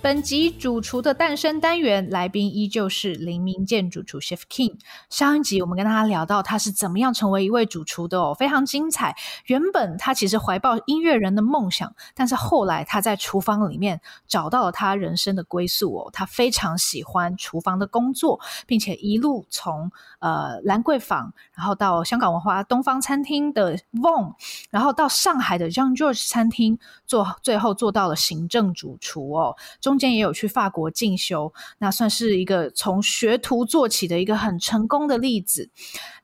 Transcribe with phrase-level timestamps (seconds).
[0.00, 4.78] 本集主厨的诞生单元，来宾依旧是林明健主厨 Chef King。
[5.10, 9.16] 上一集我们跟他聊到他是怎么样成为一位主厨的哦，非常精彩。
[9.46, 16.10] 原本他其实怀抱音乐人的梦想，但是后来他在厨房里面找到了他人生的归宿哦。
[16.12, 19.90] 他非常喜欢厨房的工作，并且一路从
[20.20, 24.32] 呃兰桂坊，然后到香港文化东方餐厅的 v o n
[24.70, 29.56] 然后到上海的 Jean George 餐厅做，最后做到了行政主厨哦。
[29.88, 35.70] 中间也有去法国进修，那算是一个从学徒做起的一个很成功的例子。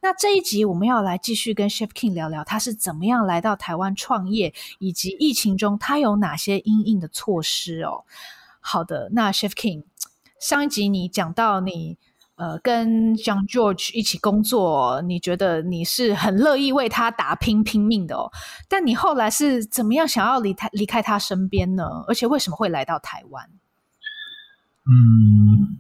[0.03, 8.05] 那这一集我们要来继续跟 Chef King 聊聊，他是怎么样来到台湾创业，以及疫情中他有哪些因应的措施哦。
[8.61, 9.85] 好的，那 Chef King，
[10.39, 11.97] 上一集你讲到你
[12.37, 18.31] 呃跟 Jean George 一起工作，你觉得你是很乐意为他打拼拼命的哦。
[18.69, 21.85] 但你后来是怎么样想要离他离开他身边呢？
[22.09, 23.49] 而且为什么会来到台湾？
[24.87, 25.79] 嗯，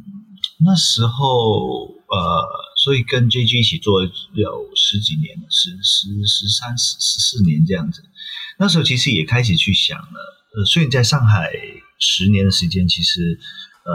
[0.64, 2.48] 那时候呃，
[2.82, 8.02] 所以跟 JG 一起做有十几年，十十十三十十四年这样子。
[8.58, 11.52] 那时候其实也开始去想了，呃，虽然在上海
[11.98, 13.38] 十年的时间，其实
[13.84, 13.92] 呃，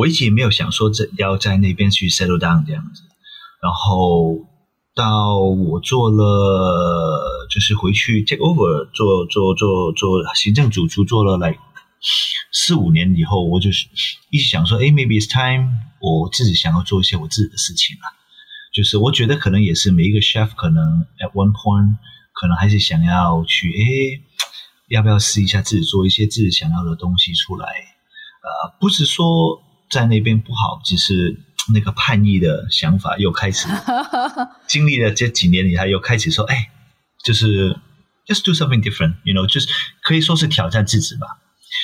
[0.00, 3.02] 我一直也没有想说这要在那边去 settle down 这样子。
[3.62, 4.38] 然后
[4.94, 11.58] 到我做了，就是回去 take over 做做做做行政主厨，做了来。
[12.50, 13.86] 四五年以后，我就是
[14.30, 15.68] 一直想说，哎，maybe it's time，
[16.00, 18.02] 我自己想要做一些我自己的事情了。
[18.74, 20.82] 就是我觉得可能也是每一个 chef 可能
[21.20, 21.96] at one point
[22.32, 23.84] 可能还是想要去，哎，
[24.88, 27.66] 要不要试一下自己做一些自己想要的东西出来？
[27.66, 28.48] 呃，
[28.80, 29.60] 不是说
[29.90, 31.40] 在那边不好，只是
[31.74, 33.68] 那个叛逆的想法又开始，
[34.66, 36.70] 经历了这几年以后又开始说，哎，
[37.24, 37.78] 就是
[38.26, 39.68] just do something different，you know，就是
[40.02, 41.38] 可以说是挑战自己吧。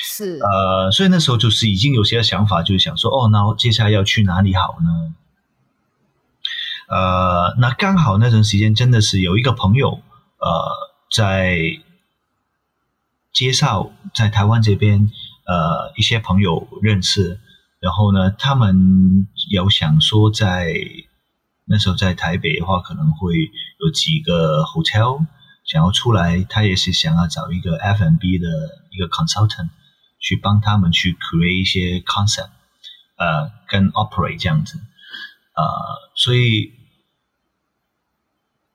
[0.04, 5.14] 是呃，所以那时候就是已经有些想法，就是想说，哦，那接下来要去哪里好呢？
[6.88, 10.00] 呃，那刚好那段时间真的是有一个朋友，
[10.38, 10.72] 呃，
[11.14, 11.58] 在
[13.32, 15.10] 介绍在台湾这边，
[15.46, 17.38] 呃，一些朋友认识，
[17.80, 20.72] 然后呢，他们有想说在
[21.64, 23.34] 那时候在台北的话，可能会
[23.80, 25.26] 有几个 hotel
[25.64, 28.46] 想要出来，他也是想要找一个 F&B 的
[28.90, 29.70] 一个 consultant。
[30.18, 32.48] 去帮他们去 create 一些 concept，
[33.16, 35.62] 呃，跟 operate 这样子，呃，
[36.16, 36.72] 所以，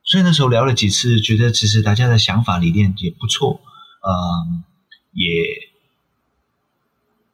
[0.04, 3.60] 所以那时候聊了几次，觉得其实大家的想法理念也不错，
[4.04, 4.14] 呃，
[5.12, 5.71] 也，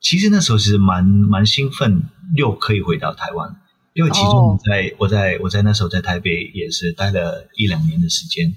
[0.08, 2.04] 其实那时候其实蛮蛮兴奋，
[2.36, 3.60] 又可以回到台湾，
[3.94, 5.02] 因为其中在、oh.
[5.02, 8.56] 我在我在那时候在台北也是待了一两年的时间，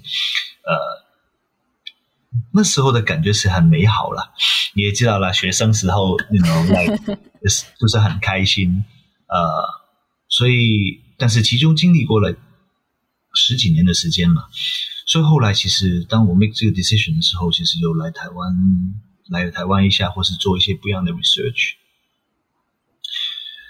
[0.63, 1.01] 呃。
[2.53, 4.31] 那时候的感觉是很美好了，
[4.73, 6.97] 你也知道了，学生时候那种 like
[7.77, 8.85] 就是很开心，
[9.27, 9.37] 呃，
[10.29, 12.33] 所以但是其中经历过了
[13.33, 14.43] 十几年的时间嘛，
[15.07, 18.55] 所以后来其实当我 make 这个 decision 的时候，其实又来台湾，
[19.31, 21.71] 来台湾一下，或是做一些不一样的 research。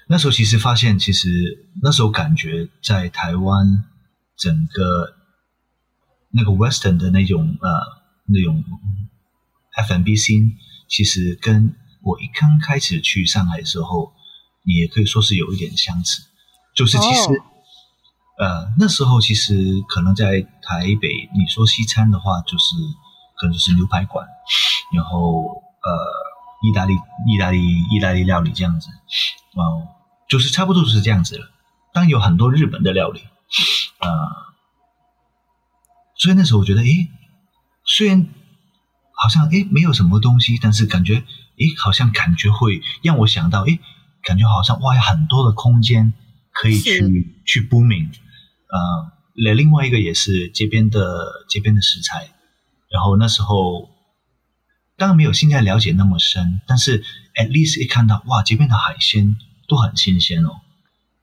[0.10, 3.86] 那时候其实发现，其实那时候感觉在台湾
[4.36, 5.16] 整个
[6.32, 8.02] 那个 Western 的那种呃。
[8.34, 8.64] 那种
[9.76, 10.54] F&B scene
[10.88, 14.14] 其实跟我一刚开始去上海的时候，
[14.64, 16.22] 也可以说是有一点相似。
[16.74, 17.38] 就是其实，oh.
[18.40, 22.76] 呃，那时候其实可能在台北，你说西餐的话，就是
[23.42, 24.28] 可能就是牛排馆，
[24.94, 25.90] 然后呃，
[26.62, 27.60] 意大利、意大利、
[27.90, 28.90] 意大利料理这样子，
[29.56, 29.88] 哦、呃，
[30.30, 31.50] 就是差不多是这样子了。
[31.92, 33.22] 当然有很多日本的料理，
[34.00, 34.08] 呃，
[36.16, 37.10] 所以那时候我觉得，诶。
[37.84, 38.28] 虽然
[39.12, 43.80] 好像诶没有什么东西，但是感觉诶好像感觉会让我想到诶
[44.22, 46.14] 感觉好像哇有很多的空间
[46.52, 48.12] 可以去去 booming，
[48.70, 49.12] 呃，
[49.44, 52.30] 那另外一个也是街边的街边的食材，
[52.92, 53.90] 然后那时候
[54.98, 57.02] 当然没有现在了解那么深，但是
[57.36, 60.60] at least 一看到哇这边的海鲜都很新鲜哦，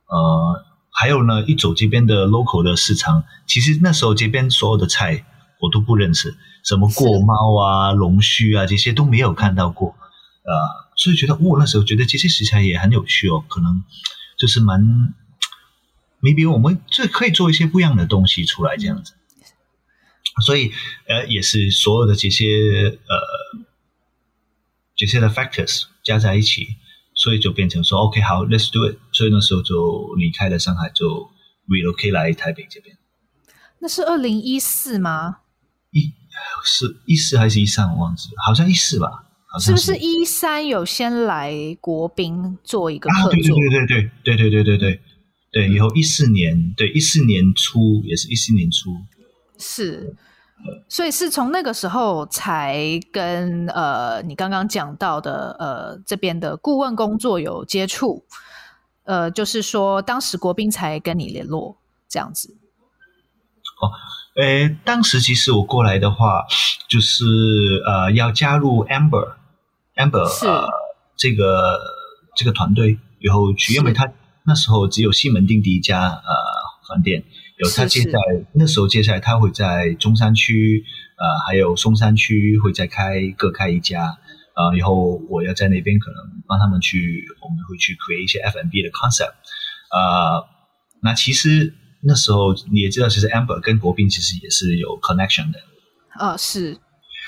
[0.06, 5.24] 呃，还有呢一走这边的 local 的市场，其实那时候这边所有的菜
[5.60, 6.36] 我都不认识。
[6.64, 9.94] 什么过猫啊、龙须啊，这些都没有看到过，
[10.42, 10.52] 呃，
[10.96, 13.84] 所以觉得哦，那时候觉得这些食材也很有趣哦，可能
[14.36, 15.14] 就是蛮
[16.20, 19.14] ，maybe 我们这可以做一些不一样的东西出来这样子，
[20.44, 20.70] 所以
[21.06, 22.46] 呃，也是所有的这些
[23.08, 23.62] 呃
[24.94, 26.66] 这些的 factors 加在一起，
[27.14, 28.98] 所以就变成说 OK 好，Let's do it。
[29.12, 31.28] 所以那时候就离开了上海，就
[31.66, 32.96] relocate 来台北这边。
[33.80, 35.38] 那是二零一四吗？
[35.90, 36.12] 一
[36.64, 37.90] 是一四还是一三？
[37.92, 39.24] 我忘记了，好像一四吧。
[39.60, 43.30] 是不是一三有先来国宾做一个客座？
[43.30, 45.00] 啊，对对对对对对对对对对
[45.50, 45.74] 对。
[45.74, 48.90] 以后一四年，对一四年初也是一四年初。
[49.58, 50.14] 是，
[50.88, 58.24] 所以是从那个时候才跟呃你刚刚讲到的呃这边的顾问工作有接触，
[59.04, 61.76] 呃，就是说当时国宾才跟你联络
[62.08, 62.56] 这样子。
[63.80, 63.90] 哦。
[64.40, 66.46] 呃，当时其实我过来的话，
[66.88, 67.24] 就是
[67.84, 70.68] 呃要加入 Amber，Amber 是呃
[71.16, 71.80] 这个
[72.36, 74.08] 这个团队然后去，因为他
[74.44, 76.32] 那时候只有西门町第一家呃
[76.88, 77.24] 饭店，
[77.58, 80.84] 有他接下来那时候接下来他会在中山区
[81.16, 84.16] 呃还有松山区会再开各开一家，
[84.54, 89.34] 呃以后我要在那边可能帮他们去，我们会去 create 一些 F&B 的 concept，
[89.90, 90.46] 呃
[91.02, 91.74] 那其实。
[92.00, 95.58] 那时候你也知道，其实 Amber 跟国宾其实也是有 connection 的。
[96.10, 96.78] 啊、呃，是。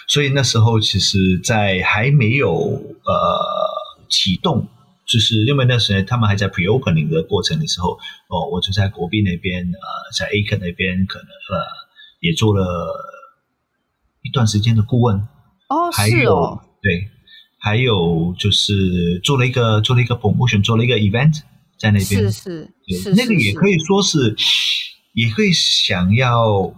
[0.06, 3.41] 所以那时候其实，在还没有呃
[4.09, 4.69] 启动，
[5.11, 7.99] 就是因为那时候他们还在 pre-opening 的过程的时候，
[8.29, 9.79] 哦，我就在国宾那边，呃，
[10.17, 11.67] 在 Aken 那边可能呃
[12.21, 12.95] 也做了
[14.23, 15.17] 一段时间的顾问。
[15.69, 16.61] 哦，还有是哦。
[16.81, 17.09] 对，
[17.59, 21.43] 还有就是做了一个做了一个 promotion，做了一个 event。
[21.79, 22.73] 在那边是是
[23.03, 24.37] 是，那个也可以说是，
[25.15, 26.75] 也可以想要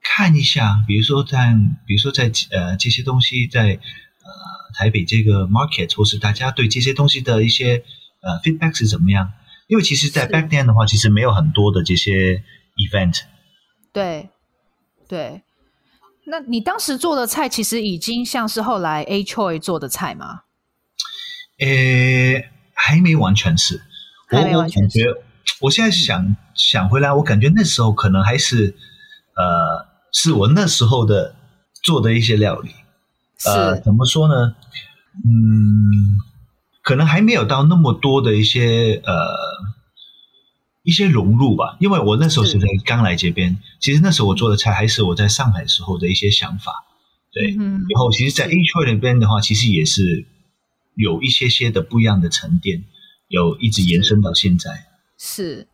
[0.00, 1.52] 看一下，比如说在，
[1.84, 4.30] 比如说在呃这些东西在呃
[4.74, 7.84] 台北这个 market，或是大家对这些东西的一些
[8.20, 9.32] 呃 feedback 是怎么样？
[9.66, 12.44] 因为其实，在 back then 的话，其实没有很多的这些
[12.76, 13.20] event。
[13.92, 14.28] 对
[15.08, 15.42] 对，
[16.26, 20.42] 那你当时做的菜，其实已经像是后来 A Choi 做的菜吗？
[21.58, 22.44] 呃，
[22.74, 23.80] 还没完全是。
[24.30, 25.04] 我我感觉，
[25.60, 28.76] 我现在想想回来，我感觉那时候可能还是，
[29.36, 31.36] 呃，是我那时候的
[31.82, 32.70] 做的一些料理，
[33.46, 34.54] 呃，怎么说呢？
[35.24, 36.18] 嗯，
[36.82, 39.12] 可能还没有到那么多的一些呃
[40.82, 42.58] 一些融入吧，因为我那时候是。
[42.58, 46.84] 在刚来这边，其实那时候我做的菜还是我在上海时候的一些想法，
[47.32, 50.26] 对，嗯，以后其实，在 A Choi 那边的话，其实也是
[50.94, 52.84] 有一些些的不一样的沉淀。
[53.28, 54.86] 有一直延伸到现在，
[55.18, 55.68] 是，是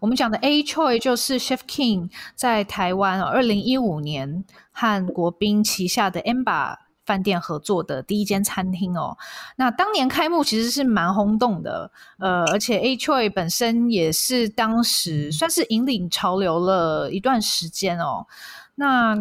[0.00, 9.16] 我们讲的 A Choi 就是 Chef King 在台湾二零一五年和国宾旗下的 Amber 饭店合作的第一间餐厅哦。
[9.56, 18.26] 那当年开幕其实是蛮轰动的，呃，而且 A Choi 本身也是当时算是引领潮流了一段时间哦。
[18.74, 19.14] 那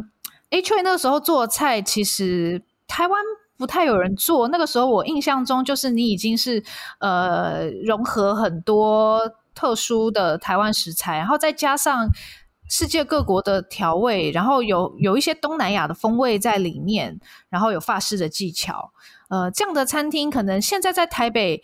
[0.50, 3.18] A Choi 那个时候做菜，其实台湾。
[3.58, 6.62] 不太有人做，那个时候我印象中就是你已经是
[7.00, 9.22] 呃融合很多
[9.54, 12.06] 特殊的台湾食材，然后再加上
[12.70, 17.20] 世界各国的调味，然后有有一些东南亚的风味在里面，
[17.50, 18.92] 然后有法式的技巧，
[19.30, 21.62] 呃，这样的餐厅可能现在在台北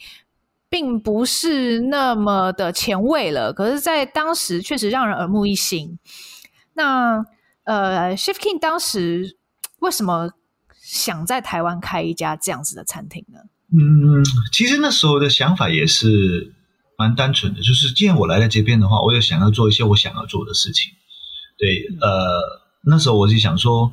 [0.69, 5.99] 并不是那么的前卫了，可是，在当时确实让人耳目一新。
[6.73, 7.25] 那
[7.63, 9.37] 呃，Chef King 当时
[9.79, 10.31] 为什么
[10.81, 13.39] 想在台湾开一家这样子的餐厅呢？
[13.73, 16.53] 嗯，其实那时候的想法也是
[17.01, 20.91] 蛮单纯的，就是既然我来了这边的话，我也想要做一些我想要做的事情。
[21.57, 23.91] 对，嗯、呃，那时候我就想说，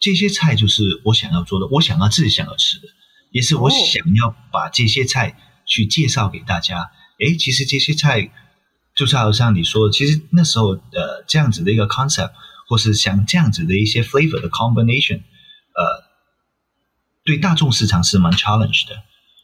[0.00, 2.88] 这些菜就是我想要做的，我想要自己想要吃的，
[3.30, 6.90] 也是我想要把这些菜去介绍给大家。
[7.20, 8.30] 诶、哦，其实这些菜
[8.96, 12.32] 就是好像你说的，其实那时候呃这样子的一个 concept，
[12.68, 15.18] 或是像这样子的一些 flavor 的 combination，
[15.74, 16.12] 呃。
[17.24, 18.96] 对大众市场是蛮 challenge 的，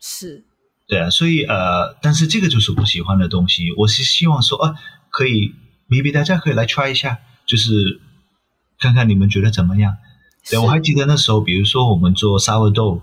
[0.03, 0.45] 是，
[0.89, 3.65] 对啊，所以呃，但是这个就是我喜欢的东西。
[3.77, 4.75] 我是希望说，啊，
[5.11, 5.53] 可以
[5.91, 8.01] ，maybe 大家可以来 try 一下，就是
[8.79, 9.99] 看看你们觉得怎么样。
[10.49, 13.03] 对，我还记得那时候，比如说我们做 sourdough，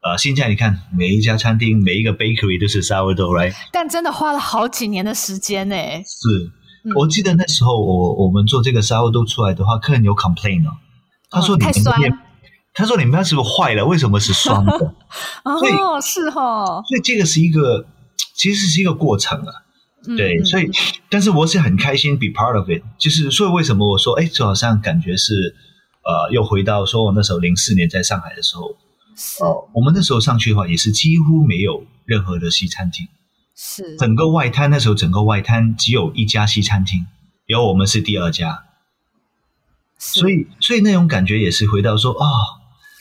[0.00, 3.52] 呃，现在你看每一家餐厅，每一个 bakery 都是 sourdough，right？
[3.72, 5.74] 但真的花了好几年的时间呢。
[5.74, 6.52] 是，
[6.94, 10.70] 我记得那时候我我们做这个 sourdough 出来的话，客人有 complain 哦，
[11.30, 11.98] 他说你们太酸。
[12.74, 13.84] 他说：“你们家是不是坏了？
[13.84, 14.72] 为什么是双的？”
[15.44, 16.82] 哦，是哦。
[16.88, 17.86] 所以这个是一个，
[18.34, 19.52] 其实是一个过程啊。
[20.06, 20.68] 嗯、对，所以，
[21.08, 22.82] 但是我是很开心，be part of it。
[22.98, 25.54] 就是，所以为什么我说，哎，就好像感觉是，
[26.02, 28.76] 呃，又回到说我那时候零四年在上海的时候，
[29.16, 29.42] 是。
[29.44, 33.06] 呃、我们那时候上去的话，也是几乎没有任何的西餐厅，
[33.56, 33.96] 是。
[33.96, 37.06] 整个外滩那时候，整个外滩只有一家西餐厅，
[37.46, 38.64] 然后我们是第二家。
[39.96, 42.53] 所以，所以那种感觉也是回到说，啊、哦。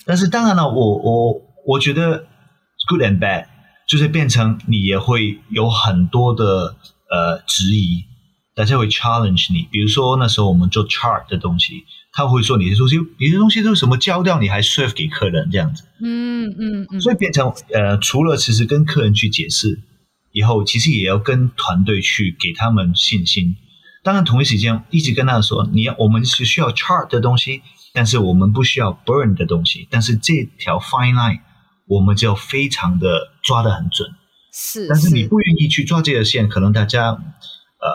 [0.05, 2.25] 但是当然了，我我我觉得
[2.87, 3.45] good and bad，
[3.87, 6.75] 就是变成你也会有很多的
[7.09, 8.03] 呃质疑，
[8.55, 9.67] 大家会 challenge 你。
[9.71, 15.83] 比如说那时候我们做 chart 的东西，他会说你的东西，你的东西都是什么交掉，你还 serve 给客人这样子。
[16.01, 17.01] 嗯嗯嗯。
[17.01, 19.79] 所以变成呃，除了其实跟客人去解释
[20.31, 23.55] 以后，其实也要跟团队去给他们信心。
[24.03, 27.61] 当然，同一时间一直跟他说，你要我们是需要 chart 的东西，
[27.93, 29.87] 但是我们不需要 burn 的东西。
[29.89, 31.41] 但是这条 fine line，
[31.87, 34.09] 我们就非常的抓得很准。
[34.51, 37.87] 是，但是你不愿意去抓这条线，可能大家呃，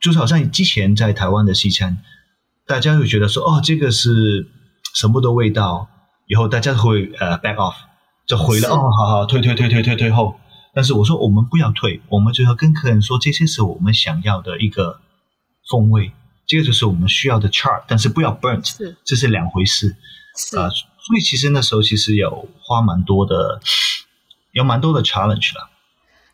[0.00, 1.98] 就是好像之前在台湾的西餐，
[2.66, 4.48] 大家会觉得说，哦，这个是
[4.94, 5.88] 什么的味道，
[6.26, 7.74] 以后大家会呃 back off，
[8.26, 10.38] 就回了，哦，好好，退退退退退退后。
[10.74, 15.00] 但是我说，我们不要退，我们就要跟客人说，这些是我们想要的一个。
[15.70, 16.10] 风味，
[16.52, 19.96] 这个就是我们需要的 chart，但是不要 burnt，是，这是两回事。
[20.36, 23.58] 是啊，所以其实那时候其实有花蛮多的，
[24.52, 25.70] 有蛮多的 challenge 了。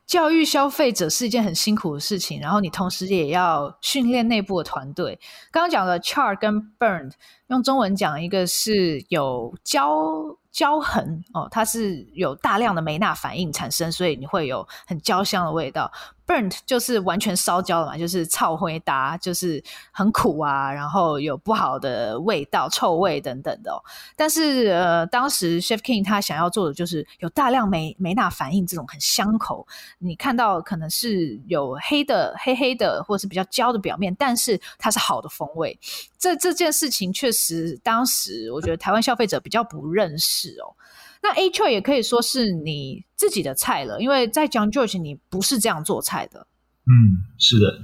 [0.06, 5.20] 教育消费者是一件很辛苦的事情，然后你同时也要训练内部的团队。
[5.52, 7.12] 刚刚讲的 chart 跟 burnt，
[7.48, 10.36] 用中文讲，一个是有焦。
[10.50, 15.92] 焦痕哦，它是有大量的梅纳反应产生，所以你会有很焦香的味道。
[16.28, 23.82] Burnt 就是完全烧焦了嘛，就是臭灰搭，就是很苦啊，然后有不好的味道、臭味等等的。
[24.14, 29.66] 但是呃，当时 Chef King 他想要做的就是有大量梅梅纳反应这种很香口，
[29.98, 35.78] 你看到可能是有黑的、黑黑的，或者是比较焦的表面，但是它是好的风味。
[36.18, 40.76] 这这件事情确实，当时我觉得台湾消费者比较不认识哦。
[41.22, 46.46] 那 A Choy 也可以说是你自己的菜了，因为在 John George 你不是这样做菜的。
[46.86, 47.80] 嗯，是的。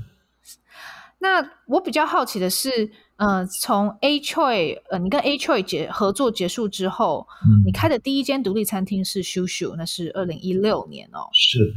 [1.19, 11.29] 那我比较好奇的是，呃，从 A Choy 呃，你跟 A Choy 结合作结束之后，嗯，你开的第一间独立餐厅是 Shu Shu，那是二零一六年哦。
[11.33, 11.75] 是。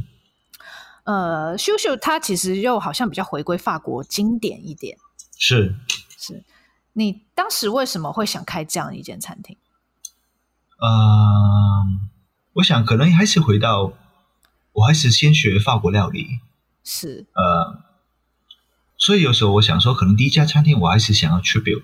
[1.04, 4.98] 呃，Shu Shu 它其实又好像比较回归法国经典一点。
[5.38, 5.74] 是。
[6.18, 6.44] 是。
[6.92, 9.56] 你当时为什么会想开这样一间餐厅？
[10.78, 11.84] 呃，
[12.54, 13.92] 我想可能还是回到，
[14.72, 16.38] 我还是先学法国料理，
[16.84, 17.82] 是呃，
[18.96, 21.82] 所以有时候我想说，可能第一家餐厅我还是想要 tribute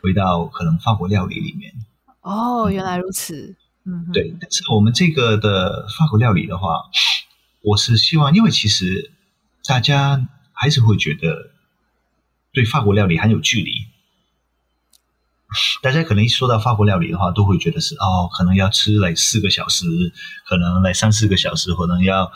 [0.00, 1.74] 回到可能法国料理里面。
[2.22, 4.34] 哦，原来如此，嗯，嗯，对。
[4.40, 6.84] 但是我们这个的法国料理的话，
[7.62, 9.12] 我是希望，因为其实
[9.64, 11.50] 大家还是会觉得
[12.52, 13.86] 对法国料理很有距离。
[15.82, 19.86] 大家可能一说到法国料理的话，都会觉得是哦，可能要吃来四个小时，
[20.46, 22.30] 可能来三四个小时，可能要呃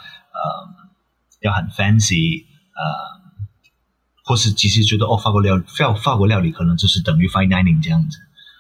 [1.40, 2.82] 要很 fancy，呃，
[4.24, 8.18] 或是其实觉得哦，法国料理，法法国料理可能就是等于 fine dining 这样子。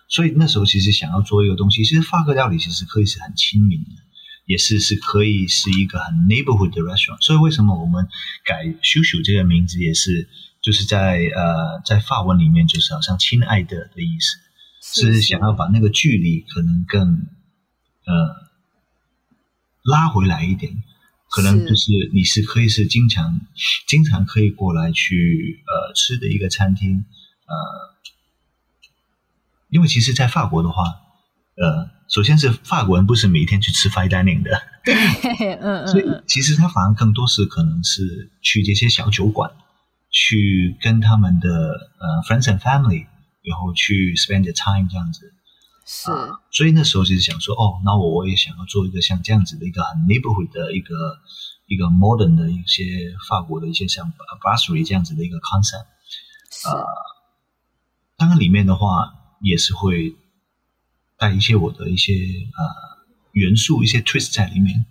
[0.08, 4.02] 所以那时候其实想要做一个东西，其实法国料理其实可以是很亲民的，
[4.44, 7.24] 也是是可以是一个很 neighborhood 的 restaurant。
[7.24, 8.06] 所以为什么我们
[8.44, 10.28] 改 Xiu Xiu 这个名字，也是
[10.60, 14.36] 就是在呃在法文里面就是好像亲爱的的意思。
[14.84, 17.26] 是想要把那个距离可能更
[18.04, 18.50] 呃
[19.84, 20.72] 拉回来一点，
[21.30, 23.40] 可能就是你是可以是经常
[23.86, 27.04] 经常可以过来去呃吃的一个餐厅
[27.46, 27.54] 呃，
[29.70, 30.82] 因为其实，在法国的话，
[31.56, 34.50] 呃，首先是法国人不是每天去吃 fine dining 的，
[35.62, 39.52] 嗯嗯，所以其实他反而更多是可能是去这些小酒馆，
[40.10, 41.48] 去跟他们的
[42.00, 43.06] 呃 friends and family。
[43.42, 45.34] 然后去 spend the time 这样子，
[45.84, 51.18] 是、啊，所以那时候就是想说，哦，那我我也想要做一个像这样子的一个很 neighborhood 的一个
[51.66, 55.86] 一个 modern 的一些法国的一些像 brasserie 这样子的一个 concept，
[56.70, 56.86] 啊，
[58.16, 60.14] 当然里面的话也是会
[61.18, 64.86] 带一些我的一些呃元素，一些 twist 在里面。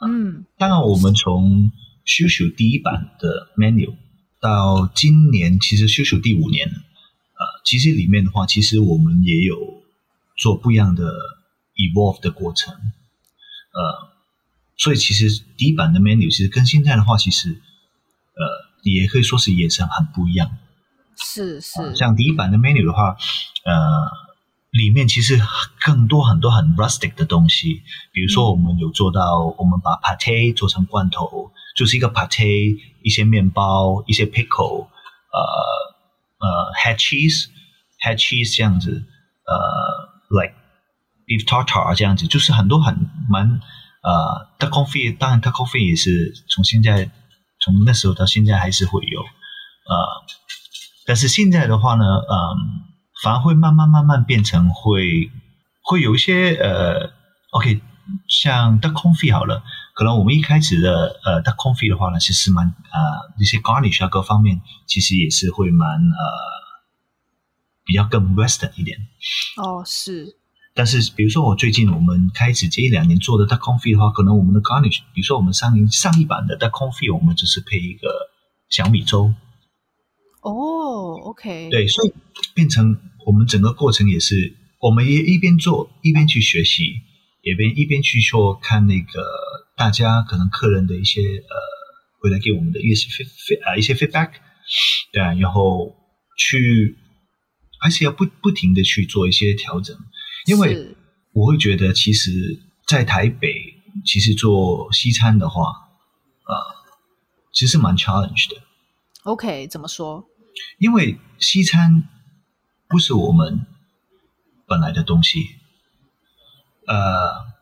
[0.00, 1.72] 嗯，当然我们从
[2.06, 3.96] Xiu Xiu 第一版的 menu
[4.40, 6.74] 到今年，其实 Xiu Xiu 第五年了。
[7.58, 9.82] 呃，其实里面的话，其实我们也有
[10.36, 11.12] 做不一样的
[11.76, 14.08] evolve 的过程，呃，
[14.76, 20.56] 所以其实第一版的 menu 其实跟现在的话，其实呃，也可以说是也是很不一样。
[21.16, 23.16] 是是、呃，像第一版的 menu 的话，
[23.64, 24.10] 呃，
[24.70, 25.40] 里面其实
[25.80, 35.87] 更多很多很 rustic 的东西，比如说我们有做到，嗯、我们把 pate 做成罐头，就是一个 pate，一些面包，一些 pickle，呃。
[36.38, 39.04] 呃，head cheese，head cheese 这样子，
[39.46, 39.56] 呃
[40.30, 40.54] ，like
[41.26, 42.94] beef tartar 这样子，就是很多很
[43.28, 43.60] 蛮
[44.02, 47.10] 呃，duck confit，当然 duck confit 也是从现在
[47.60, 49.26] 从那时候到现在还是会有，呃，
[51.06, 52.56] 但是现在的话呢，嗯、呃，
[53.22, 55.30] 反而会慢慢慢慢变成会
[55.82, 57.10] 会有一些呃
[57.50, 57.80] ，OK，
[58.28, 59.62] 像 duck confit 好了，
[59.98, 66.24] 可能我们一开始的呃 duck confit 的话呢，其实蛮呃一些 garnish 啊各方面，其实也是会蛮呃
[67.84, 68.96] 比较更 western 一点。
[69.56, 70.36] 哦，是。
[70.72, 78.08] 但是比如说我最近我们开始这一两年做的 duck confit 的话，可能我们的 garnish，比如说我们上一上一版的 duck confit，我们只是配一个
[78.68, 79.34] 小米粥。
[80.42, 81.70] 哦，OK。
[81.72, 82.14] 对，所以
[82.54, 87.02] 变成我们整个过程也是，我们也一边做一边去学习，
[87.42, 89.24] 也边一边去说看那个
[89.78, 91.56] 大家可能客人的一些呃
[92.20, 94.32] 回来给我们的一些 feed 啊一些 feedback，
[95.12, 95.94] 对啊，然后
[96.36, 96.98] 去
[97.80, 99.96] 还是要不不停的去做一些调整，
[100.46, 100.96] 因为
[101.32, 103.54] 我会觉得其实，在台北
[104.04, 106.54] 其实做西餐的话，呃，
[107.52, 108.56] 其实蛮 challenge 的。
[109.22, 110.26] OK，怎么说？
[110.78, 112.08] 因为西餐
[112.88, 113.64] 不是我们
[114.66, 115.46] 本来的东西，
[116.88, 116.96] 呃，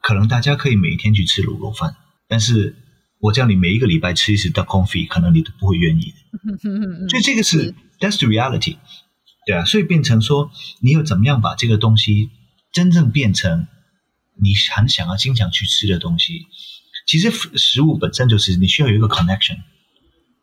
[0.03, 1.97] 可能大家可以每天去吃卤肉饭，
[2.29, 2.77] 但是
[3.19, 6.17] 我叫你每一个礼拜吃一次 duck confit，可能你都不会愿意的。
[7.09, 8.77] 所以这个是 that's the reality，
[9.47, 12.31] 对啊，所以变成说，你有怎么样把这个东西
[12.73, 13.67] 真正变成
[14.43, 16.47] 你很想要经常去吃的东西？
[17.07, 19.59] 其实食物本身就是你需要有一个 connection。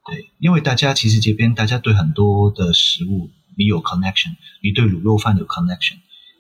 [0.06, 5.98] 对，因为大家其实这边大家对很多的食物你有 connection，你对卤肉饭有 connection，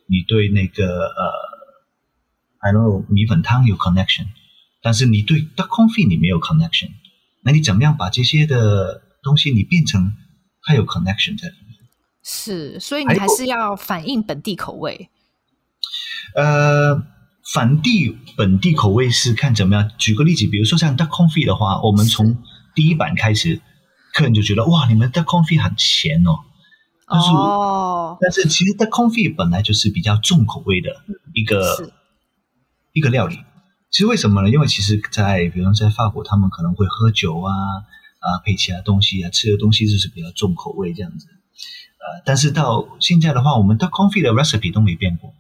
[0.08, 1.32] 你对那个呃
[2.60, 4.28] ，I don't know 米粉汤有 connection，
[4.84, 6.92] 但是你对 duck confit 你没有 connection，
[7.42, 10.14] 那你怎么样把这些的东西你变成
[10.62, 11.80] 它有 connection 在里面？
[12.22, 15.10] 是，所以你还是要反映本地口味。
[16.36, 17.02] 呃，
[17.54, 19.90] 反地本地口味是看怎么样。
[19.98, 22.44] 举个例子，比如说像 duck confit 的话，我们从
[22.76, 23.62] 第一版开始，
[24.14, 26.40] 客人就觉得哇，你们的 confit 很咸哦。
[27.06, 31.94] 但是，哦、但是其实的 confit 本来就是比较重口味的一个
[32.94, 33.38] 一个料理。
[33.94, 34.50] 其实为什么呢？
[34.50, 37.54] 因为其实在，在比如说在法国，他们可能会喝酒啊
[38.18, 41.28] 啊，配其他东西啊，吃的东西就是比较重口味这样子。
[41.28, 45.36] 呃，但是到现在的话，我们的 coffee 的 recipe 都没变过。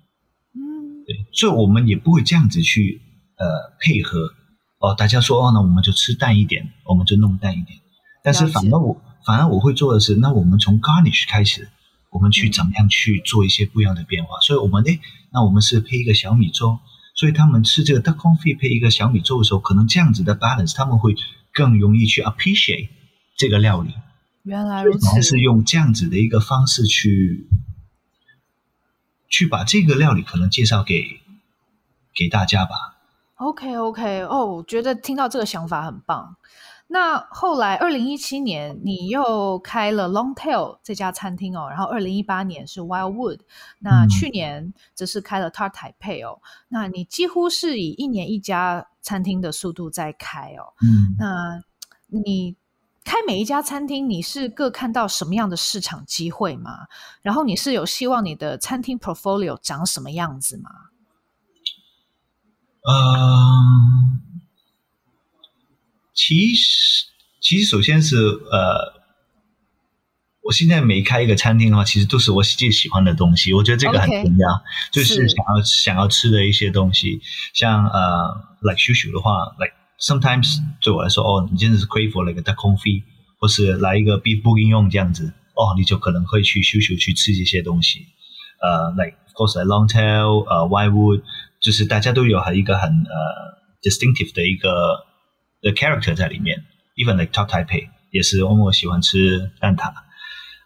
[0.54, 3.02] 嗯，对，所以我们也不会这样子去
[3.38, 4.30] 呃配合。
[4.78, 7.80] 哦，大家说哦，那我们就吃淡一点，我们就弄淡一点。
[8.24, 11.70] 但是反而我反而我会做的是，那我们从 garnish 开始，
[12.12, 14.38] 我们去怎么样去做一些不一样的变化。
[14.38, 15.00] 嗯、所以我们诶，
[15.32, 16.78] 那我们是配一个小米粥，
[17.14, 21.16] 所以他们吃这个 duck confit 配一个小米粥的时候，可能这样子的 balance 他们会
[21.54, 22.90] 更容易去 appreciate
[23.38, 23.94] 这个料理。
[24.44, 27.48] 原来如此，还是用这样子的一个方式去
[29.30, 31.22] 去把这个料理可能介绍给
[32.14, 32.72] 给大家吧。
[33.36, 36.36] OK OK，哦，我觉得听到这个想法很棒。
[36.88, 43.40] 那后来，二零一七年你又开了 Longtail 这家餐厅哦，然后二零一八年是 Wildwood，
[43.80, 46.40] 那去年则是开了 Tart Taipei 哦。
[46.70, 50.74] 那你几乎是以一年一家餐厅的速度在开哦。
[50.82, 51.64] 嗯，那
[52.08, 52.56] 你
[53.04, 56.88] 开每一家餐厅，你是各看到什么样的市场机会吗？
[57.22, 60.70] 然后你是有希望你的餐厅 portfolio 长什么样子吗？
[62.86, 64.33] 嗯，
[66.14, 67.06] 其实
[67.42, 68.94] 其实首先是呃，
[70.44, 73.54] 我现在每开一个餐厅的话，其实都是我自己喜欢的东西。
[73.54, 77.22] 我觉得这个很重要，okay, 就是想要想要吃的一些东西，
[77.54, 83.04] 像呃，like 咻咻的话，like sometimes 对我来说，哦，你真的是 crave for like duck confit，
[83.40, 88.06] 或是来一个 beef bourguignon 这样子，哦，你就可能会去咻咻去吃这些东西。
[88.62, 91.24] 呃，like of course like Longtail，呃，Wildwood。
[91.62, 95.06] 就是大家都有很一个很呃 distinctive 的一个
[95.64, 96.64] 的 character 在里面
[96.96, 99.92] ，even like top Taipei 也是，因为我喜欢吃蛋挞。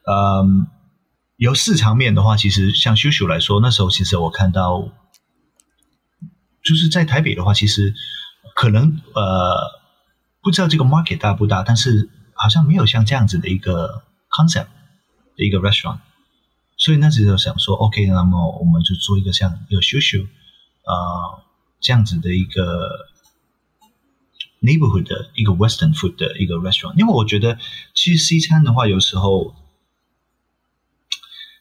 [0.04, 0.68] 嗯，
[1.38, 4.92] 由市场面的话，其实像 shu shu 来说，那时候其实我看到，
[6.64, 7.94] 就是在台北的话，其实
[8.56, 9.56] 可能呃
[10.42, 14.68] 不知道这个 market 大不大，但是好像没有像这样子的一个 concept
[15.38, 16.00] 的一个 restaurant，
[16.76, 20.28] 所以那时候想说，OK，那么我们就做一个像一个咻咻。
[20.88, 21.44] 啊、呃，
[21.82, 23.10] 这样子的一个
[24.62, 27.58] neighborhood 的一个 Western food 的一个 restaurant，因为我觉得
[27.94, 29.56] 其实西餐的话，有时候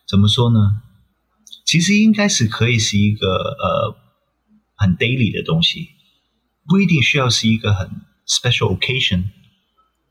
[0.06, 0.82] 怎么说呢？
[1.64, 3.96] 其实应该是可以是一个呃
[4.76, 5.88] 很 daily 的东西，
[6.66, 7.90] 不一定需要是一个很
[8.26, 9.24] special occasion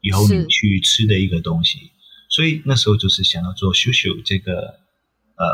[0.02, 1.92] 以后你去吃的一个东西。
[2.30, 4.54] 所以那时候就是想要做咻咻这个
[5.38, 5.46] 呃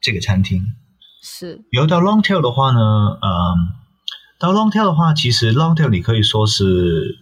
[0.00, 0.74] 这个餐厅。
[1.22, 3.72] 是，然后到 Longtail 的话呢，嗯，
[4.40, 7.18] 到 Longtail 的话，其实 Longtail 你可以说是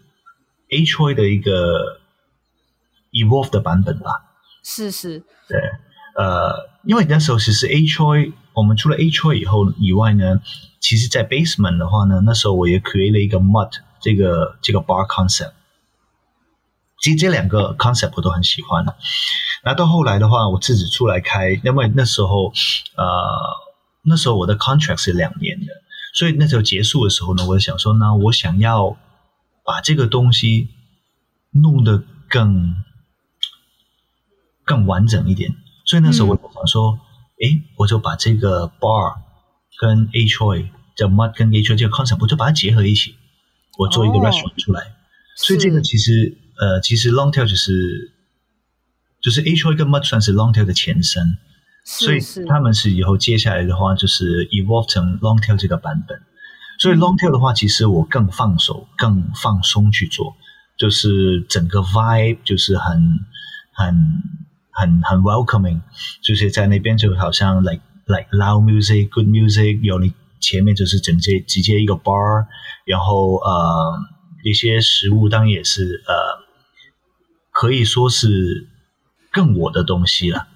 [0.70, 1.98] A Choi 的一个
[3.10, 4.22] evolved 的版本吧。
[4.62, 5.58] 是是，对，
[6.16, 10.40] 呃，因为那时候其实 A Choi，我们除了 A Choi 以后以外呢，
[10.78, 15.54] 其实在 Basement 的话呢，那时候我也 create 了一个 mud 这个这个 bar concept。
[17.00, 18.86] 其实这两个 concept 我都很喜欢。
[19.64, 22.52] 那到后来的话，我自己出来开，因为那时候
[22.96, 23.04] 呃
[24.02, 25.66] 那时候我的 contract 是两年的，
[26.18, 28.98] 所以那时候结束的时候呢，我就想说呢，我想要
[29.64, 30.66] 把这个东西
[31.52, 32.74] 弄得更
[34.64, 35.54] 更完整一点。
[35.84, 36.98] 所以那时候我想说，
[37.40, 39.14] 哎、嗯，我就把这个 bar
[39.78, 43.14] 跟 A Choy 叫 Mud 跟 A Choy 这个 concept，我就把它结合一起，
[43.78, 44.80] 我做一个 restaurant 出来。
[44.80, 44.92] 哦、
[45.36, 48.12] 所以这个其实呃，其实 Longtail 就是
[49.22, 51.38] 就是 A Choy 跟 Mud 算是 Longtail 的前身，
[51.88, 56.20] 所以他们是以后接下来的话就是 evolve 成 Longtail 这个版本。
[56.78, 60.36] 所以 Longtail 的话，其实我更放手、更放松去做，
[60.76, 63.20] 就是整个 vibe 就是很
[63.72, 64.22] 很。
[64.70, 65.80] 很很 welcoming，
[66.22, 72.46] 就是在那边就好像 like like loud music, good music，有你前面就是整接直接一个 bar，
[72.84, 73.98] 然后呃
[74.44, 76.14] 一些食物当然也是呃
[77.50, 78.68] 可以说是
[79.32, 80.46] 更我的东西了，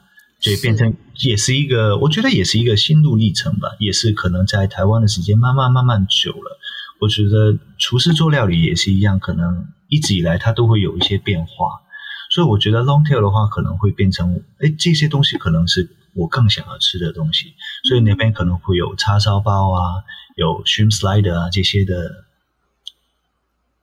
[0.43, 6.59] 所以变成也是一个我觉得也是一个心路历程吧，也是可能在台湾的时间慢慢慢慢久了，
[7.01, 11.81] 我觉得厨师做料理也是一样，可能一直以来它都会有一些变化。
[12.29, 20.03] 所以我觉得 long tail 的话可能会变成，哎，这些东西可能是我更想要吃的东西，所以那边可能会有叉烧包啊，
[20.35, 22.25] 有 shrimp slider 啊这些的，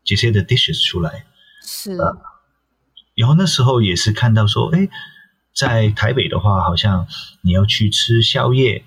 [0.03, 1.25] 这些的 dishes 出来。
[1.61, 1.91] 是。
[1.93, 2.17] 呃，
[3.15, 4.89] 然后那时候也是看到说，哎，
[5.59, 7.05] 在台北的话，好像
[7.41, 8.85] 你要去吃宵夜，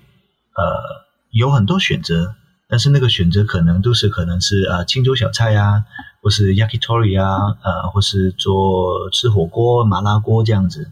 [0.55, 2.35] 呃，有很多选择。
[2.69, 5.83] 但是那个选择可能都是可能是啊，清粥小菜、啊，
[6.23, 10.89] 或是 yakitori 啊，呃，或是做吃火锅、麻辣锅这样子。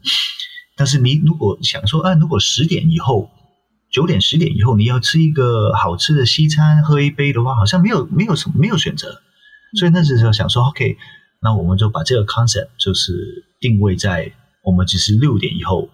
[0.75, 3.31] 但是你如果想说，啊，如果十点以后、
[3.89, 9.19] 九点、十点以后你要吃一个好吃的西餐，喝一杯的话，好像没有没有什么没有选择。
[9.79, 10.97] 所以那时候想说，OK，
[11.41, 14.31] 那我们就把这个 concept 就是定位在
[14.63, 15.89] 我们只是六点以后。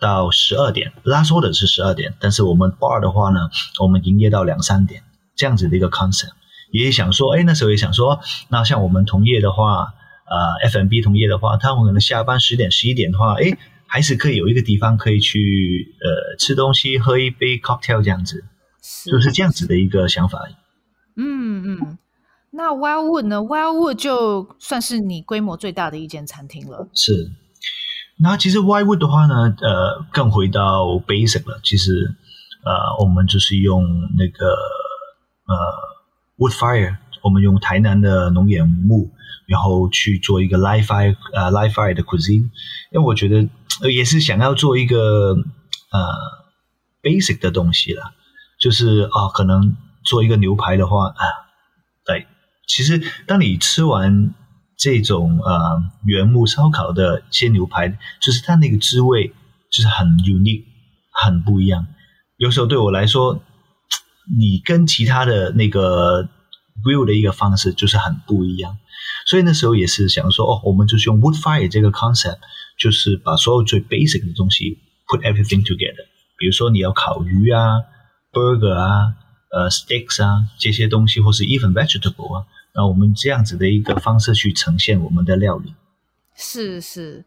[0.00, 3.48] 到十二点，拉说的是十二点，但是我们 bar 的话呢，
[3.80, 5.02] 我们营业到两三点，
[5.34, 6.32] 这样子的一个 concept。
[6.72, 9.94] 也想说，哎，那时候也想说，那像我们同业的话，
[10.26, 18.44] 呃，F&B 同业的话，他们可能下班十点、十一点的话，哎，还是可以有一个地方可以去，呃，吃东西、喝一杯 cocktail 这样子，
[18.82, 20.40] 是就是这样子的一个想法。
[21.16, 21.98] 嗯嗯，
[22.50, 26.88] 那 Wildwood 呢？Wildwood 就算是你规模最大的一间餐厅了。
[26.92, 27.30] 是。
[28.16, 31.58] 那其实 Why Wood 的话呢，呃，更回到 basic 了。
[31.64, 32.14] 其实，
[32.64, 33.84] 呃，我们就是用
[34.16, 34.46] 那个
[35.46, 35.54] 呃
[36.38, 39.10] wood fire，我们用台南的龙眼木，
[39.46, 42.50] 然后去做一个 live fire，呃 live fire 的 cuisine。
[42.92, 43.48] 因为我觉得
[43.90, 45.34] 也是想要做一个
[45.90, 46.06] 呃
[47.02, 48.12] basic 的东西了，
[48.60, 51.24] 就是啊、可能做一个牛排的话啊，
[52.06, 52.26] 对，
[52.68, 54.32] 其实当你吃完。
[54.76, 57.88] 这种呃原木烧烤的鲜牛排，
[58.20, 59.28] 就是它那个滋味
[59.70, 60.64] 就是很 unique，
[61.12, 61.86] 很不一样。
[62.36, 63.42] 有时候对我来说，
[64.38, 66.28] 你跟其他的那个
[66.82, 68.78] grill 的一个方式就是很不一样。
[69.26, 72.38] 所以那时候也是想说，哦，我们就是用 wood fire 这个 concept，
[72.78, 76.06] 就是把所有最 basic 的东西 put everything together。
[76.36, 77.80] 比如说你要烤鱼啊
[78.32, 79.14] ，burger 啊，
[79.50, 82.44] 呃，steaks 啊这些东西，或是 even vegetable 啊。
[82.74, 85.74] 那我们这样子的一个方式去呈现我们的料理，
[86.34, 87.24] 是是。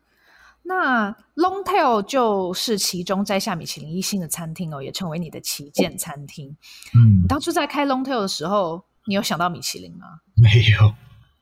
[0.64, 6.54] 那 Longtail 就是其中摘下米其林一星的餐厅哦，也成为你的旗舰餐厅。
[6.94, 10.06] 嗯，你当初在开 Longtail 的时候，你有想到米其林吗？
[10.36, 10.94] 没有，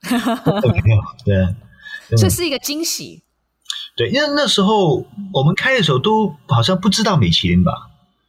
[0.69, 1.01] 没有。
[1.25, 1.55] 对，
[2.15, 3.23] 这是一个惊喜。
[3.97, 7.71] 对，因为那时候我们开的时候都好像不知道米其林吧？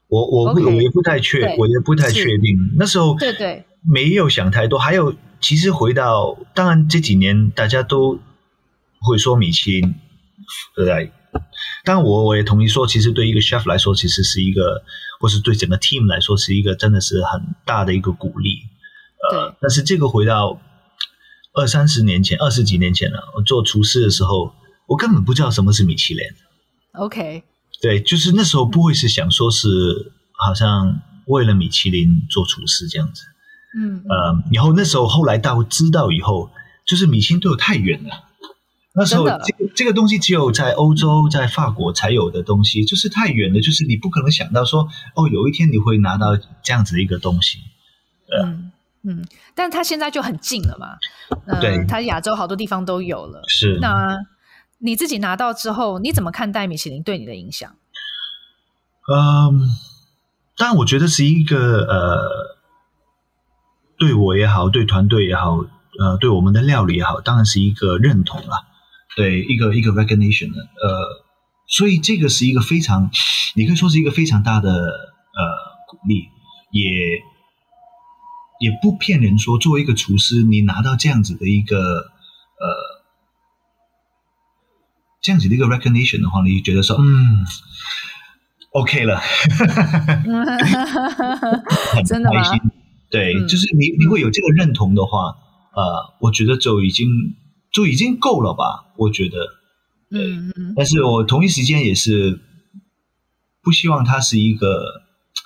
[0.09, 2.57] 我我我也不太确，我也不太确定。
[2.79, 5.15] 那时候对对，没有想太多，还有。
[5.41, 8.19] 其实回到，当然这几年大家都
[9.01, 9.95] 会说米其林，
[10.75, 11.13] 对不对？
[11.85, 14.83] 当然我我也同意说，其实对一个 chef 来说，其实是一个，
[15.21, 18.63] 或是对整个 team 来说，是一个真的是很大的一个鼓励。
[19.31, 20.61] 呃，对但是这个回到
[21.53, 24.55] 二三十年前，二十几年前了，我做厨师的时候，
[24.87, 26.25] 我根本不知道什么是米其林。
[26.93, 27.43] OK，
[27.83, 33.23] 对，就是那时候不会是想说是好像为了米其林做厨师这样子。
[33.79, 36.51] 嗯，呃，然后那时候后来到知道以后，
[36.87, 38.25] 就是米其林对我太远了。
[38.95, 47.59] 那时候这个这个东西只有在欧洲、在法国才有的东西，就是太远了，就是你不可能想到说，哦，有一天你会拿到这样子一个东西。
[48.41, 49.23] 嗯嗯，
[49.55, 50.97] 但它现在就很近了嘛。
[51.45, 53.43] 呃、对，它亚洲好多地方都有了。
[53.47, 53.79] 是。
[53.83, 54.17] 那
[54.79, 57.77] 你自己拿到之后，你怎么看待米其林对你的影响？
[59.13, 59.69] 嗯，
[60.57, 62.56] 当然，我觉得是一个呃。
[63.99, 65.65] 对我也好，对团队也好，
[65.99, 68.65] 呃，对我们的料理也好，当然是一个认同了，
[69.17, 71.25] 对，一个一个 recognition 的，呃，
[71.67, 73.11] 所以这个是一个非常，
[73.55, 75.41] 你可以说是一个非常大的呃
[75.89, 76.29] 鼓励，
[76.71, 77.23] 也
[78.61, 82.67] 也不骗人说，作为一个厨师，你拿到这样子的一个呃
[85.23, 87.47] 这样子的一个 recognition 的话，你就觉得说，嗯
[88.73, 89.21] ，OK 了，
[92.07, 92.43] 真的吗？
[93.09, 95.37] 对，嗯、就是你你会有这个认同的话，
[95.75, 97.37] 呃，我觉得就已经
[97.71, 98.93] 就已经够了吧？
[98.97, 99.39] 我觉得，
[100.11, 100.75] 嗯嗯。
[100.75, 102.41] 但是我同一时间也是
[103.63, 105.03] 不希望它是一个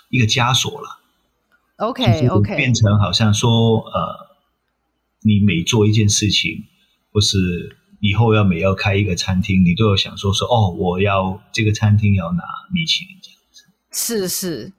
[0.08, 1.00] 一个枷锁了。
[1.76, 4.26] OK OK，变成好像说呃，
[5.22, 6.64] 你每做一件事情，
[7.12, 12.42] 或是以后要每要开一个餐厅，你都要想说说哦，我要这个餐厅要拿
[12.72, 13.64] 米其林这样子。
[13.92, 14.72] 是是，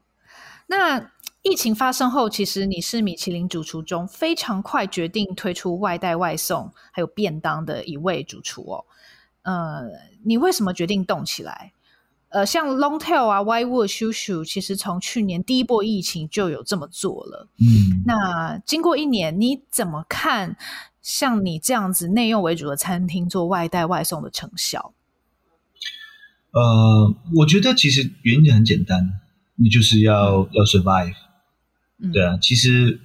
[0.68, 1.12] 那。
[1.44, 8.86] 疫情发生后，其实你是米其林主厨中非常快决定推出外带外送还有便当的一位主厨哦。
[9.42, 9.82] 呃，
[10.24, 11.74] 你为什么决定动起来？
[12.30, 17.48] 呃，像 Longtail 啊、Whitewood、秀秀，其实从去年第一波疫情就有这么做了。
[17.58, 20.56] 嗯，那经过一年，你怎么看
[21.02, 24.94] 像你这样子内用为主的餐厅做外带外送的成效？
[26.52, 29.10] 呃，我觉得其实原因很简单，
[29.56, 31.16] 你就是要要 survive。
[32.12, 33.00] 对啊，其实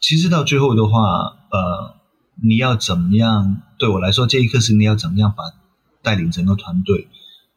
[0.00, 1.00] 其实到最后的话，
[1.50, 1.96] 呃，
[2.42, 3.62] 你要怎么样？
[3.78, 5.44] 对我来说，这一刻是你要怎么样把
[6.02, 7.06] 带领整个团队，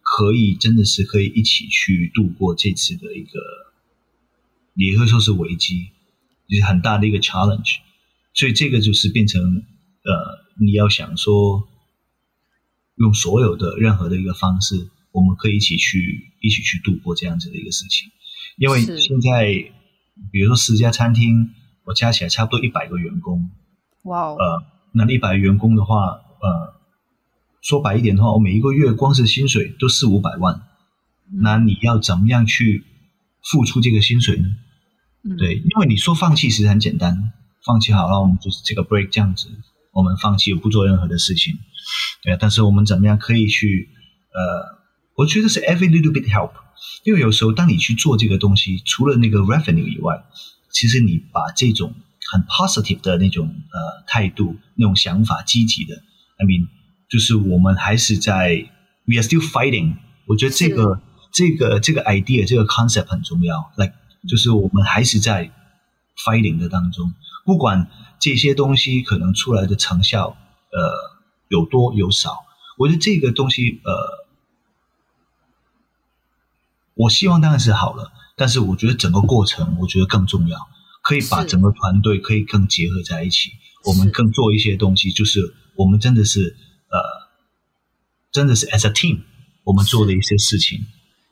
[0.03, 3.39] 可以真的是可以一起去度过这次的一个，
[4.75, 5.87] 也会说是危机，
[6.47, 7.77] 就是很大的一个 challenge。
[8.35, 11.67] 所以这个就是变成呃，你要想说，
[12.95, 18.11] 用所有的任何的一个方式，我们可以一起去一起去度过这样子的一个事情，
[18.57, 19.73] 因为现在。
[20.31, 21.51] 比如说十家餐厅，
[21.85, 23.49] 我加起来差不多一百个员工。
[24.03, 24.35] 哇哦！
[24.37, 26.73] 呃，那一百个员工的话，呃，
[27.61, 30.61] 说白一点的话，我每一个月光是薪水都四五百万。
[31.31, 31.41] 嗯。
[31.41, 32.85] 那你要怎么样去
[33.43, 34.55] 付出这个薪水呢？
[35.23, 35.37] 嗯。
[35.37, 37.33] 对，因为你说放弃其实很简单，
[37.65, 39.49] 放弃好了，我们就是这个 break 这样子，
[39.91, 41.57] 我们放弃不做任何的事情。
[42.21, 43.89] 对，但是我们怎么样可以去？
[44.31, 44.77] 呃，
[45.15, 46.51] 我觉得是 every little bit help。
[47.03, 50.23] 因为有时候，当你去做这个东西，除了那个 revenue 以外，
[50.69, 51.93] 其实你把这种
[52.31, 55.95] 很 positive 的那种呃态度、那种想法、积极的
[56.37, 56.67] ，I mean，
[57.09, 58.69] 就是我们还是在
[59.05, 59.95] we are still fighting。
[60.25, 63.93] 我觉得这个这个这个 idea 这个 concept 很重要，like
[64.27, 65.51] 就是我们还是在
[66.25, 67.13] fighting 的当中，
[67.45, 67.89] 不管
[68.19, 70.37] 这些东西可能出来的成效
[70.71, 70.91] 呃
[71.47, 72.45] 有多有少，
[72.77, 74.18] 我觉得这个东西呃。
[76.99, 80.57] 我希望当然是好了，但是我觉得整个过程，我觉得更重要，
[81.01, 83.51] 可以把整个团队可以更结合在一起，
[83.85, 86.57] 我们更做一些东西，就是我们真的是
[86.89, 86.99] 呃，
[88.33, 89.21] 真的是 as a team，
[89.63, 90.77] 我们做的一些事情。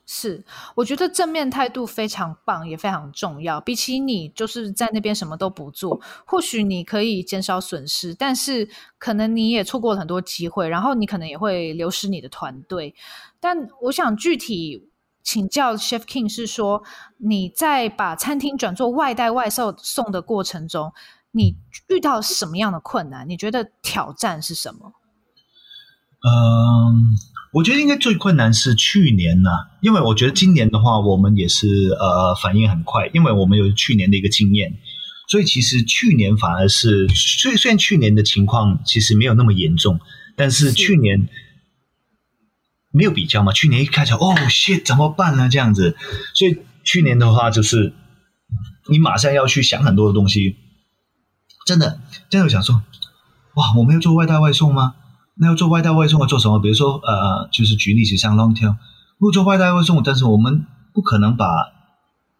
[0.06, 3.60] 是，是，我觉得正面态度非常棒，也非常重要。
[3.60, 12.94] 比起你就是在那边什么都不做，或许你可以减少损失，但是可能你也错过了很多机会，然后你可能也会流失你的团队。
[13.38, 14.88] 但我想具体。
[15.22, 16.82] 请教 Chef King 是说，
[17.18, 20.92] 你在把餐厅转做外带外送送的过程中，
[21.32, 21.56] 你
[21.88, 23.28] 遇到什么样的困难？
[23.28, 24.94] 你觉得挑战是什么？
[26.24, 27.14] 嗯，
[27.52, 34.78] 我觉得应该最困难是去年呢、啊，因为我觉得今年的话，我们也是呃反应很快，因为我们有去年的一个经验，
[35.28, 40.00] 所以其实去年反而是，虽虽然去年的情况其实没有那么严重，
[40.34, 41.28] 但是去年。
[42.98, 43.52] 没有比较嘛？
[43.52, 45.48] 去年一开始，哦，shit，怎么办呢？
[45.48, 45.96] 这样子，
[46.34, 47.92] 所以去年的话，就是
[48.88, 50.56] 你马上要去想很多的东西。
[51.64, 52.82] 真的，真的想说，
[53.54, 54.96] 哇，我们要做外带外送吗？
[55.36, 56.58] 那要做外带外送要做什么？
[56.58, 58.74] 比如说，呃，就是举例子，像 Longtail，
[59.18, 61.46] 如果做外带外送，但是我们不可能把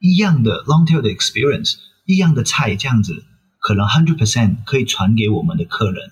[0.01, 3.25] 一样的 Longtail 的 experience，一样的菜这样子，
[3.61, 6.11] 可能 hundred percent 可以传给我们的客人。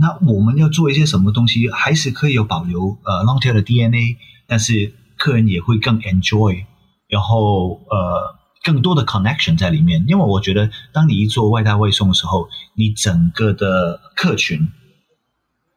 [0.00, 6.66] 那我们要做一些什么东西，还是可以有保留呃 Longtail 的 DNA，但是客人也会更 enjoy，
[7.08, 10.04] 然后呃更多的 connection 在里面。
[10.06, 14.68] 因为我觉得，当你一做外带外送的时候，你整个的客群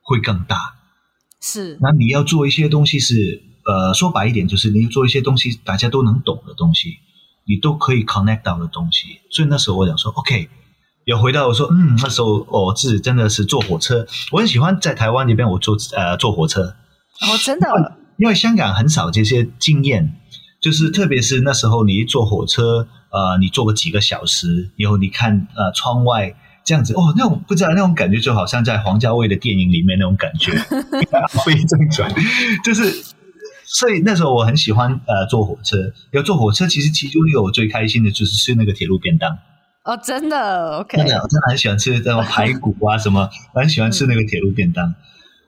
[0.03, 0.75] 会更大。
[1.41, 1.79] 是。
[1.81, 6.99] 那你要做一些东西是呃说白一点，就是你要做一些东西大家都能懂的东西，
[7.45, 9.19] 你都可以 connect 到的东西。
[9.31, 10.47] 所以那时候我想说，OK。
[11.05, 16.75] 有回到我说，嗯，那时候我自己真的是坐火车，我很喜欢在台湾这边我坐呃坐火车。
[17.21, 17.67] 哦，真的？
[18.17, 20.13] 因为香港很少这些经验，
[20.61, 32.13] 就是特别是那时候你一坐火车，呃，你坐个几个小时，以后你看呃窗外这样子哦，那种不知道那种感觉，就好像在黄家卫的电影里面那种感觉，阿飞正转，
[32.63, 33.03] 就是，
[33.65, 35.77] 所以那时候我很喜欢呃坐火车，
[36.11, 39.35] 要坐火车，其实其中一个我最开心的就是吃那个铁路便当。
[39.83, 44.93] 哦，真的，OK，真的，我真的很喜欢吃那种排骨啊什么，我很喜欢吃那个铁路便当。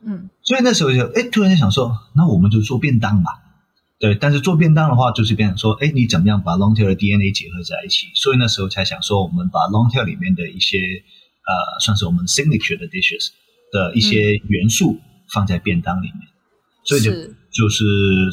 [0.06, 3.40] 嗯，所以那时候就哎，突然间想说，那我们就做便当吧。
[4.00, 8.08] 对，但是做便当的话，就是变成说，哎，你怎么样把 Longtail 的 DNA 结合在一起？
[8.16, 13.30] 所以那时候才想说，我们把 Longtail 里面的一些呃，算是我们 signature 的 dishes
[13.72, 15.00] 的一些元素
[15.32, 17.84] 放在便当里面，嗯、所以就是就是，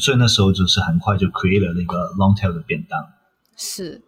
[0.01, 2.99] 所以那时候就是很快就 create 了那个 Longtail 的便当。
[3.57, 4.03] 是，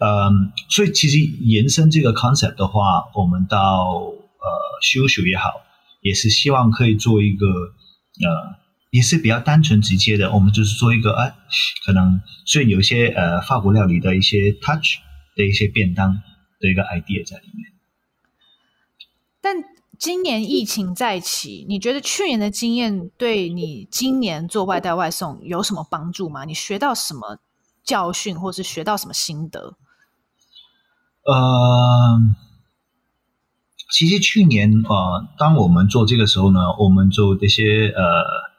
[0.00, 4.48] 嗯，所以其实延伸这个 concept 的话，我们到呃
[4.82, 5.52] 修修也好，
[6.00, 8.60] 也是希望可以做一个呃。
[8.92, 11.32] 也是比较单纯直接的，我们就是做一个哎，
[11.86, 14.98] 可能虽然有一些呃法国料理的一些 touch
[15.36, 16.20] 的一些便当
[16.58, 17.70] 的一个 idea 在里面。
[19.40, 19.54] 但
[19.96, 26.44] 今年疫情再起，你觉得去年的经验对你今年做外带外送有什么帮助吗？
[26.44, 27.38] 你学到什么
[27.84, 29.76] 教训，或是学到什么心得？
[31.32, 32.20] 呃，
[33.92, 38.50] 其实去年呃，当我们做这个时候呢，我们做这些呃。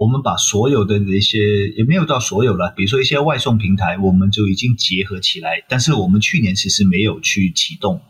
[0.00, 1.40] 我们把所有的一些
[1.76, 5.64] 也没有到所有了，比如说一些外送平台，我们就已经结合起来。
[5.68, 8.00] 但是我们去年其实没有去启动。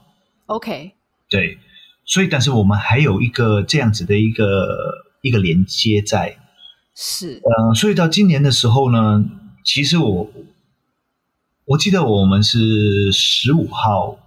[0.48, 0.92] OK。
[1.30, 1.56] 对，
[2.04, 4.46] 所以但是我们还有一个这样子的一个
[5.22, 6.36] 一个连接在。
[6.94, 7.40] 是。
[7.42, 9.24] 呃，所以到今年的时候呢，
[9.64, 10.30] 其实我
[11.68, 14.18] 我记得我们是十五号，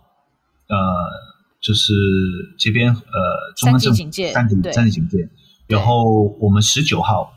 [0.67, 0.77] 呃，
[1.59, 1.91] 就是
[2.59, 4.31] 这边呃，中央政府三级警戒，
[4.71, 5.27] 三级警戒，
[5.67, 7.33] 然后我们十九号。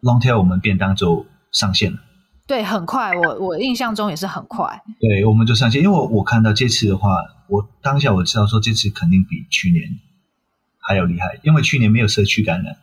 [0.00, 1.98] Longtail 我们便当就上线了，
[2.46, 3.16] 对，很快。
[3.16, 4.80] 我我印象中也是很快。
[5.00, 7.16] 对，我们就上线，因为我我看到这次的话，
[7.48, 9.82] 我当下我知道说这次肯定比去年
[10.78, 12.76] 还要厉害，因为去年没有社区感染。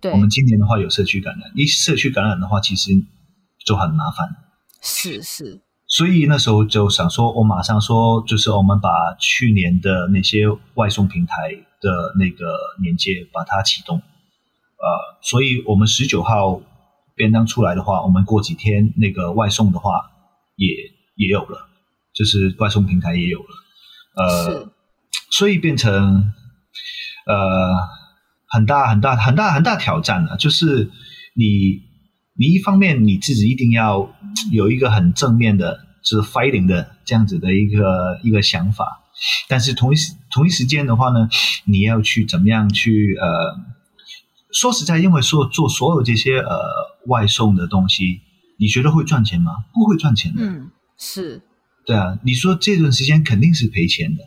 [0.00, 2.90] 对，我们今年的话有社区感染，一社区感染的话，其实
[3.64, 4.28] 就很麻烦。
[4.82, 5.60] 是是。
[5.88, 12.44] 所以那时候就想说，我马上说，就是我们把去年的那些外送平台的那个
[12.82, 13.96] 连接把它启动。
[13.96, 16.60] 呃，所以我们十九号
[17.16, 20.10] 便当出来的话，我们过几天那个外送的话
[20.56, 20.68] 也
[21.16, 21.68] 也有了，
[22.14, 23.46] 就是外送平台也有了，
[24.16, 24.68] 呃，
[25.30, 26.32] 所以变成
[27.26, 27.74] 呃
[28.46, 30.90] 很大很大很大很大挑战了，就是
[31.34, 31.87] 你
[32.38, 34.08] 你一方面你自己一定要
[34.52, 39.00] 有一个很正面的，就是 fighting 的这样子的一个一个想法，
[39.48, 41.28] 但是同一时同一时间的话呢，
[41.64, 43.78] 你要去怎么样去呃。
[44.50, 46.58] 说实在，因为说做所有这些呃
[47.06, 48.20] 外送的东西，
[48.56, 49.52] 你觉得会赚钱吗？
[49.74, 50.42] 不会赚钱的。
[50.42, 51.42] 嗯，是。
[51.84, 54.22] 对啊，你说这段时间肯定是赔钱的，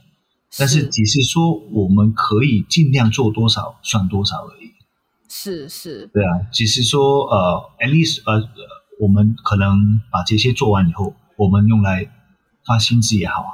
[0.60, 4.61] 但是只是说我们可以尽量做多少算多少而已。
[5.34, 6.10] 是是。
[6.14, 8.50] 对啊，只是说呃，at least 呃，
[9.00, 12.12] 我们可能把这些做完以后，我们用来
[12.68, 13.52] 发薪资也好啊。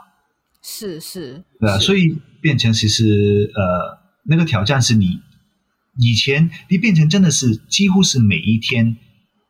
[0.64, 1.44] 是是。
[1.60, 5.22] 对啊，所以变成其实呃，那个挑战是你。
[6.00, 8.98] 以前你变成真的是几乎是每一天，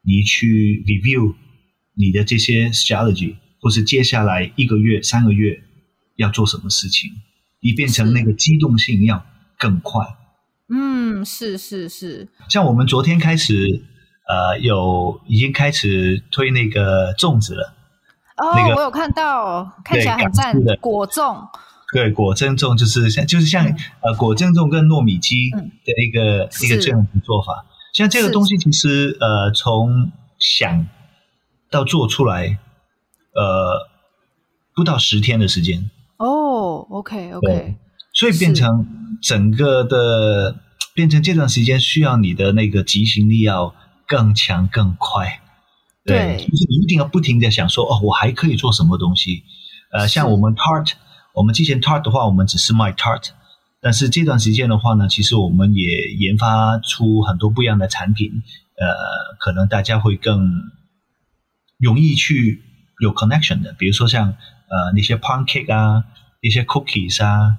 [0.02, 1.34] 你去 review
[1.94, 5.64] 你的这些 strategy，或是接下来一个月、三个月
[6.18, 7.10] 要做什么事情，
[7.62, 9.26] 你变成那个机动性要
[9.58, 10.06] 更快。
[10.70, 12.28] 嗯，是是是。
[12.50, 13.82] 像我们昨天开始，
[14.28, 17.74] 呃，有已经开始推那个粽子了。
[18.38, 21.48] 哦，那个、我有看到，看起来很赞，果粽。
[21.94, 27.66] 对，果珍粽就是像就是像、嗯、呃果珍粽跟糯米鸡的一个、嗯、一个这样的做法。
[27.94, 30.86] 像这个东西其实呃从想
[31.72, 32.60] 到做出来
[33.34, 33.88] 呃
[34.76, 35.90] 不到十天的时间。
[36.18, 37.76] 哦，OK OK。
[38.18, 38.88] 所以变成
[39.22, 40.56] 整个的
[40.96, 43.76] 变成这段时间需要你的那个执行力要
[44.08, 45.40] 更强更快。
[46.04, 49.44] 对，对就是你一定要不停的想说哦，我还可以做什么东西？
[49.92, 50.94] 呃，像我们 Tart。
[51.36, 53.30] 我们之前 Tart 的话，我们只是卖 Tart，
[53.80, 58.32] 但是这段时间的话呢，其实我们也研发出很多不一样的产品，
[58.80, 60.50] 呃，可能大家会更
[61.78, 62.64] 容易去
[63.00, 66.06] 有 connection 的，比如说像呃那些 pound cake 啊，
[66.42, 67.58] 一些 cookies 啊，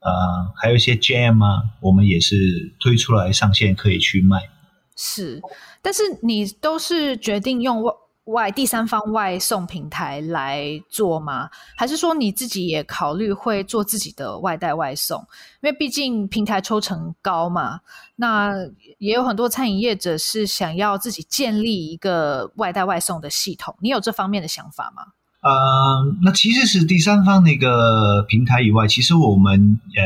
[0.00, 4.48] 呃，还有一些 JM 啊，我们也是推出来上线可以去卖。
[4.96, 5.40] 是，
[5.82, 7.82] 但是你都是决定用
[8.24, 11.50] 外第三方外送平台来做吗？
[11.76, 15.18] 还是说你自己也考虑会做自己的外带外送？
[15.62, 17.80] 因为毕竟平台抽成高嘛。
[18.16, 18.52] 那
[18.98, 23.74] 也有很多餐饮业者是想要自己建立一个外带外送的系统。
[23.80, 25.02] 你有这方面的想法吗？
[25.40, 30.02] 呃，那其实是第三方那个平台以外，其实我们呃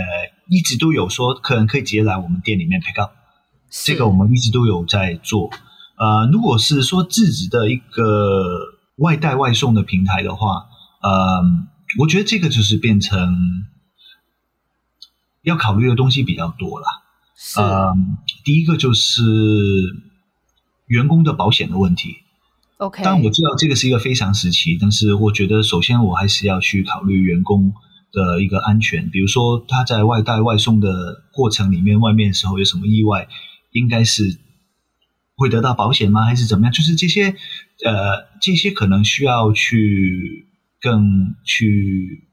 [0.49, 3.11] 一直都有说客人可以直接来我们店里面 pick up，
[3.69, 5.51] 这个我们一直都有在做。
[5.97, 8.61] 呃，如果是说自己的一个
[8.97, 10.67] 外带外送的平台的话，
[11.03, 11.43] 呃，
[11.99, 13.65] 我觉得这个就是变成
[15.43, 16.87] 要考虑的东西比较多了。
[17.57, 17.93] 呃，
[18.45, 19.23] 第一个就是
[20.87, 22.19] 员工的保险的问题。
[22.79, 27.73] OK，当然我知道这个是一个非常时期，但是我觉得首先我还是要去考虑员工
[28.11, 29.11] 的一个安全。
[29.11, 33.29] 比如说他在外带外送的过程里面，外面的时候有什么意外，
[33.71, 34.39] 应该是
[35.37, 36.25] 会得到保险吗？
[36.25, 36.73] 还是怎么样？
[36.73, 37.37] 就是这些
[37.85, 40.49] 呃，这些可能需要去
[40.81, 42.27] 更去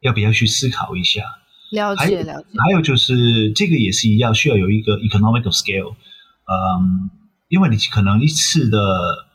[0.00, 1.22] 要不要去思考一下。
[1.72, 2.48] 了解了解。
[2.64, 5.92] 还有就是这个也是一样，需要有一个 economical scale。
[5.92, 7.10] 嗯，
[7.48, 9.27] 因为你可能一次的。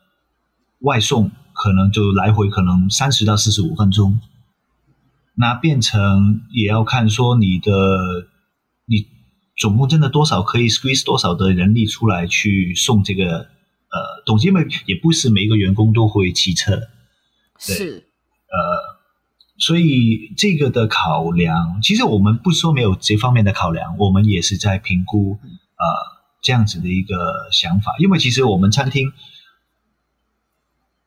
[0.84, 4.20] 外送可能就来回可能三十到四十五分钟，
[5.34, 7.72] 那变成也要看说你的
[8.86, 9.08] 你
[9.56, 16.76] 总共真的多少可以 squeeze 多少的人力出来去送这个呃东西，因为也不是每一个员工都会骑车，
[17.66, 18.10] 对，是。
[18.50, 19.00] 呃，
[19.58, 25.86] 所以这个的考量，其实我们不说没有这方面的考量，我们也是在评估呃
[26.42, 29.14] 这样子的一个想法，因为其实我们餐厅。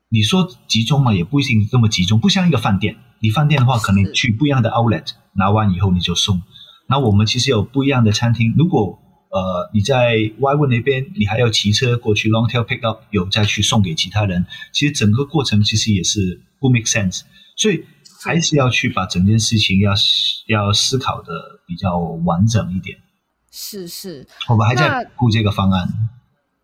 [0.09, 2.97] 你说集中嘛，也不一定这么集中，不像一个饭店。
[3.19, 6.43] 你饭店的话，可能去不一样的 outlet 拿完以后你就送。
[6.87, 8.55] 那我们其实有不一样的餐厅。
[8.57, 8.99] 如果
[9.31, 17.23] 呃你在 Ywood 那边，你还要骑车过去 long tail pick up，有再去送给其他人，其实整个过程其实也是不 make sense。
[17.57, 17.85] 所以
[18.23, 19.93] 还是要去把整件事情要
[20.47, 21.33] 要思考的
[21.67, 22.97] 比较完整一点。
[23.51, 25.89] 是是，我们还在顾这个方案。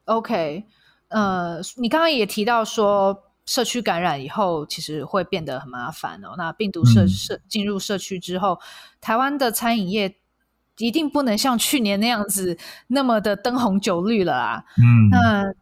[0.05, 0.63] OK，
[1.09, 3.19] 呃，你刚刚也提到说。
[3.45, 6.35] 社区感染以后，其实会变得很麻烦哦。
[6.39, 8.61] 那病毒社社进入社区之后，
[9.01, 10.17] 台湾的餐饮业
[10.79, 14.65] 一定不能像去年那样子那么的灯红酒绿了啊。
[14.79, 15.53] 嗯，那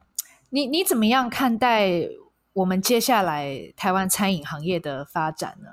[0.51, 2.07] 你你怎么样看待
[2.53, 5.69] 我们接下来台湾餐饮行业的发展呢？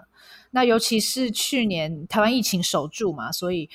[0.52, 3.70] 那尤其是去年台湾疫情守住嘛，所以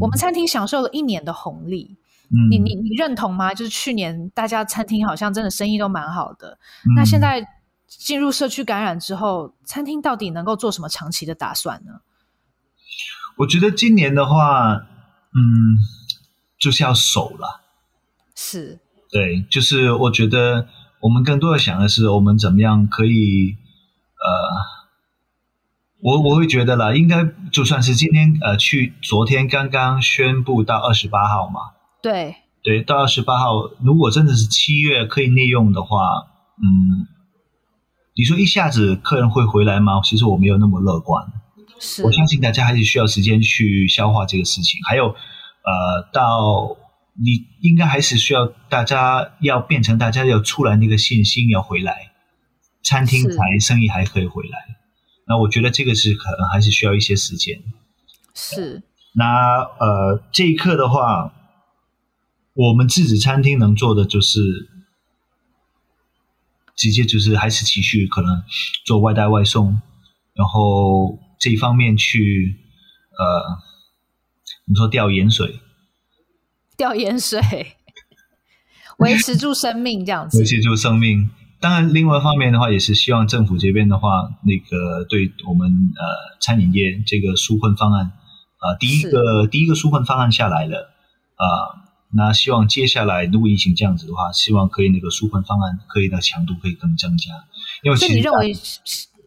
[0.00, 1.96] 我们餐厅享受了一年的红利。
[2.30, 3.54] 嗯，你你你认同吗？
[3.54, 6.58] 就是去年大家餐厅好像真的生意都蛮好的，
[6.96, 7.46] 那现在。
[7.98, 12.00] 进入社区感染之后，餐厅到底能够做什么长期的打算呢？
[13.36, 15.76] 我觉得今年的话，嗯，
[16.58, 17.62] 就是要守了。
[18.36, 18.78] 是，
[19.10, 20.68] 对，就是我觉得
[21.00, 23.56] 我们更多的想的是，我们怎么样可以，
[24.16, 24.30] 呃，
[26.00, 31.60] 我我会觉得啦，应该就算是今天，呃，去昨天刚刚宣布到二十八号嘛，
[32.00, 35.98] 对，对，到二十八号，如果真的是七月可以利用的话，
[36.56, 37.08] 嗯。
[38.14, 40.00] 你说一下子客人会回来吗？
[40.04, 41.24] 其实我没有那么乐观。
[41.78, 44.80] 是，我相信大家还是需要时间去消化这个事情。
[44.86, 46.76] 还有，呃，到
[47.14, 52.10] 你应该还是需要大家要变成大家要出来那个信心要回来，
[52.82, 54.58] 餐厅才生意还可以回来。
[55.26, 57.62] 那我觉得这个是可能还是需要一些时间。
[58.34, 58.82] 是。
[59.14, 61.32] 那呃，这一刻的话，
[62.54, 64.68] 我们自己餐厅能做的就是。
[66.80, 68.42] 直接就是还是继续可能
[68.86, 69.82] 做外带外送，
[70.32, 72.56] 然后这一方面去
[73.18, 73.58] 呃，
[74.64, 75.60] 你说吊盐水，
[76.78, 77.38] 吊盐水，
[78.96, 81.28] 维持住生命这样子，维持住生命。
[81.60, 90.90] 当然，另外一方面的话，也是希望政府这边的话，那个对我们呃餐饮业这个纾困方案啊、呃，第一个第一个纾困方案下来了
[91.36, 91.44] 啊。
[91.44, 97.30] 呃那希望接下来如果疫情这样子的话，希望可以那个纾困方案可以的强度可以更增加，
[97.82, 98.78] 因为其实你认为是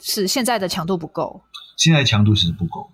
[0.02, 1.42] 是现在的强度不够？
[1.78, 2.92] 现在强度是不够，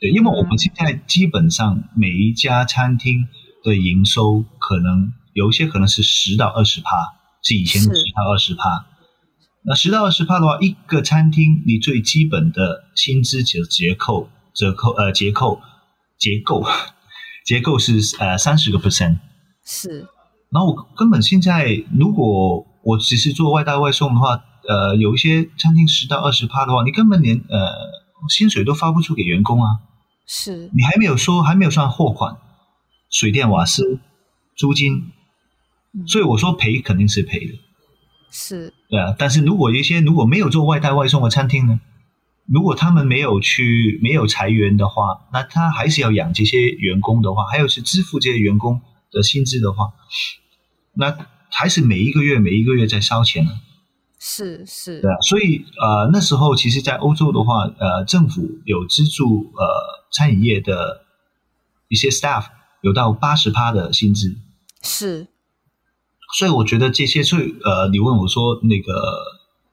[0.00, 3.26] 对，因为我们现在基本上每一家餐厅
[3.64, 8.86] 的营收可能有一些可能是十到二十趴，是以前的十到二十趴。
[9.66, 15.60] 那十到二十趴的话，一个餐厅你最基本的薪资折折扣折扣呃结扣
[16.18, 16.64] 结构。
[17.44, 19.18] 结构是呃三十个 percent，
[19.64, 20.08] 是。
[20.50, 27.68] 然后我根本现在如果我只是做外带外送的话，呃，有一些餐厅十到二十趴的话，你根本连呃
[28.30, 29.80] 薪水都发不出给员工啊。
[30.26, 30.70] 是。
[30.72, 32.38] 你还没有说，还没有算货款、
[33.10, 33.98] 水电瓦斯、
[34.56, 35.12] 租金，
[36.06, 37.58] 所以我说赔肯定是赔的。
[38.30, 38.72] 是。
[38.88, 41.80] 对啊，但是如果一些如果没有做外带外送的餐厅呢？
[42.46, 48.80] 如果他们没有去没有裁员的话，那他还是要养这些员工的话，还有是支付这些员工
[49.10, 49.92] 的薪资的话，
[50.92, 51.16] 那
[51.50, 53.52] 还是每一个月每一个月在烧钱呢。
[54.26, 59.66] 是是，对啊，所以呃那时候其实，在欧洲的话，呃政府有资助呃
[60.10, 61.04] 餐饮业的
[61.88, 62.46] 一些 staff
[62.80, 64.34] 有到八十趴的薪资，
[64.82, 65.26] 是，
[66.38, 68.92] 所以我觉得这些，所以呃你问我说那个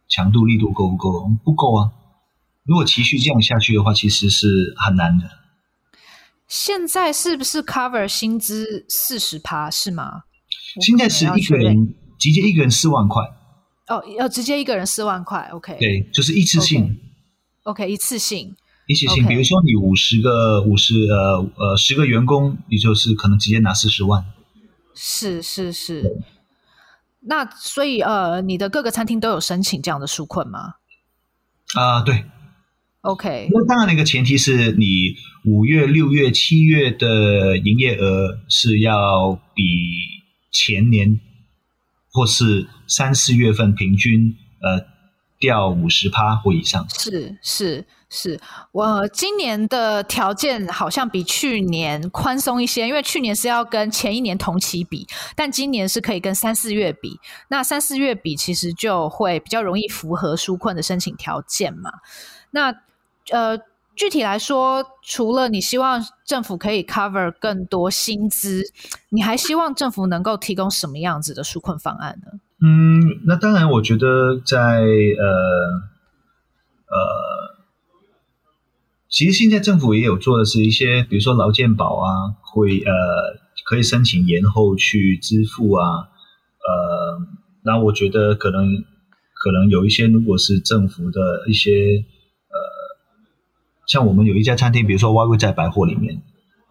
[0.10, 1.30] 强度力度够不够？
[1.46, 1.92] 不够啊，
[2.64, 5.30] 如果持续这样下去的话，其实是很难的。
[6.48, 10.24] 现在是不是 cover 薪资四十趴是吗？
[10.82, 13.24] 现在是一个人直接一个人四万块。
[13.88, 15.78] 哦，要直接一个人四万块，OK？
[15.80, 17.00] 对，就是一次性。
[17.64, 18.56] OK，, okay 一次性，
[18.88, 19.26] 一次性。
[19.28, 24.24] 比如说你五十个五十呃呃十个员工，你就是可能直接拿四十万。
[24.94, 26.04] 是是是。
[27.22, 30.76] 那所以呃，你的各个餐厅都有申请这样的纾困吗？
[31.76, 32.26] 啊、呃，对。
[33.02, 33.50] OK。
[33.52, 39.64] 那当然，那个前提是你五月、六月、七月的营业额是要比
[40.52, 41.20] 前年
[42.12, 44.86] 或是三四月份平均呃
[45.40, 46.86] 掉五十趴或以上。
[46.90, 48.40] 是是是，
[48.74, 57.18] 我今年的条件好像比去年宽松一些，因为去年是要跟前一年同期比，但今年是可以跟三四月比。
[57.50, 61.90] 那三四月比其实就会比较容易符合纾困的申请条件嘛。
[62.52, 62.76] 那
[63.30, 63.58] 呃，
[63.96, 68.64] 具体来说，除了你希望政府可以 cover 更多薪资，
[69.10, 72.40] 你还希望政府能够提供什么样子的纾困方案呢？
[72.64, 75.28] 嗯，那当然，我觉得在呃
[76.88, 76.98] 呃，
[79.08, 82.92] 其实现在政府也有做的是一些，比如说劳健保啊，会呃
[83.66, 86.10] 可以申请延后去支付啊，
[86.66, 87.20] 呃，
[87.64, 88.84] 那我觉得可能
[89.34, 92.06] 可能有一些，如果是政府的一些。
[93.92, 96.22] 像我们有一家餐厅，比如说 YY 在百货里面，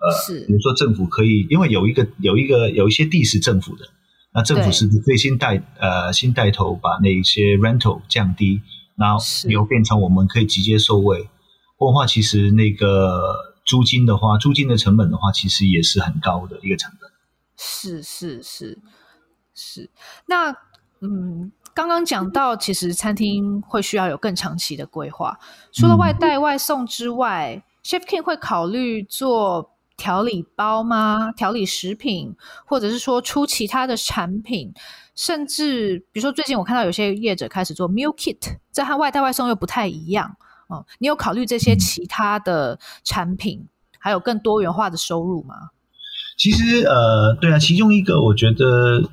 [0.01, 3.85] 呃，是比如说政府可以，因为有一个有一个有一些地是政府的，
[4.33, 8.63] 那政府是最新带呃新带头把那些 rental 降低，
[8.97, 11.29] 然后又变成我们可以直接收位，
[11.77, 13.35] 或的话其实那个
[13.67, 17.11] 租金的话，租金的成本的话，其实也是很高的一个成本。
[17.59, 18.79] 是是是
[19.55, 19.91] 是，
[20.25, 20.57] 那
[21.01, 21.53] 嗯。
[21.75, 25.39] 刚刚讲到，其实餐厅会需要有更长期的规划。
[25.73, 31.33] 除了外带外送之外，嗯，Chef King 会考虑做调理包吗？
[31.33, 32.35] 调理食品，
[32.67, 34.73] 或者是说出其他的产品，
[35.15, 40.37] 甚至比如说最近我看到有些业者开始做 Meal Kit，这和外带外送又不太一样。
[40.69, 43.67] 哦，你有考虑这些其他的产品，
[43.99, 45.71] 还有更多元化的收入吗？
[46.37, 49.11] 其实，呃，对啊，其中一个我觉得。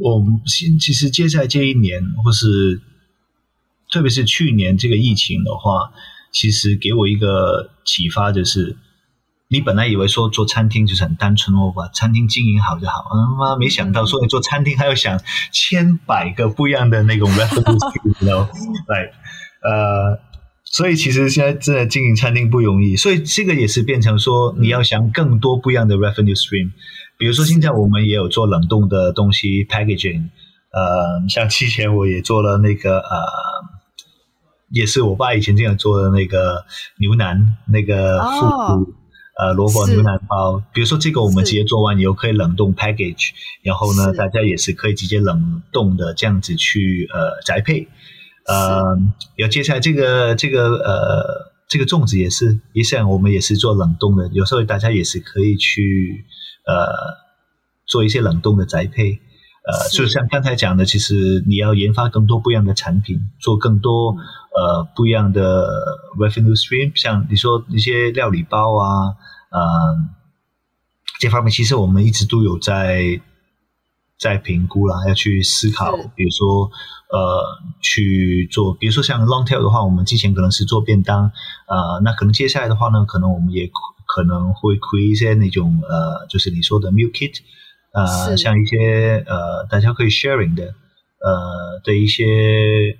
[0.00, 2.80] 我们其其实接下来这一年，或是
[3.92, 5.92] 特别是去年这个疫情的话，
[6.32, 8.76] 其实给我一个启发，就是
[9.48, 15.20] 你本来以为说做餐厅就是很单纯我，把餐厅经营好就好，嗯妈，没想到说你做餐厅还要想
[15.52, 18.48] 千百个不一样的那种 revenue stream，
[18.88, 19.12] 来，
[19.62, 20.20] 呃，
[20.64, 26.72] 所以其实现在真的经营餐厅不容易，所以这个也是变成说你要想更多不一样的 revenue stream。
[27.16, 30.30] 比如说，现在我们也有做冷冻的东西 packaging，
[30.72, 33.16] 呃，像之前我也做了那个呃，
[34.70, 36.64] 也是我爸以前经常做的那个
[36.98, 38.88] 牛腩那个复古、oh,
[39.38, 40.60] 呃萝卜牛腩包。
[40.72, 43.30] 比如说这个我们直接做完以后可以冷冻 package，
[43.62, 47.86] 然后呢大家也是可以直接冷冻的这样子去呃宅配。
[48.46, 48.82] 呃，
[49.36, 56.24] 然后接下来这个这个呃这个粽子也是，也是我们也是做冷冻的，有时候大家也是可以去。
[56.66, 56.86] 呃，
[57.86, 59.20] 做一些冷冻的宅配，
[59.66, 64.16] 呃，就像刚才讲的，其实你要研发更多不一样的产品，做更多
[64.56, 65.68] 呃不一样的
[66.18, 69.14] revenue stream，像你说一些料理包啊，
[69.50, 69.60] 呃，
[71.20, 73.20] 这方面其实我们一直都有在
[74.18, 76.70] 在评估啦，要去思考，比如说
[77.10, 77.44] 呃
[77.82, 81.30] 去做，比如说像 long tail 的话，我们之前可能是做便当，
[81.68, 83.70] 呃，那可能接下来的话呢，可能我们也。
[84.06, 87.40] 可能会 create 一些那种呃，就是你说的 meal kit，
[87.92, 90.74] 呃，像一些呃，大家可以 sharing 的
[91.18, 92.96] 呃的一些一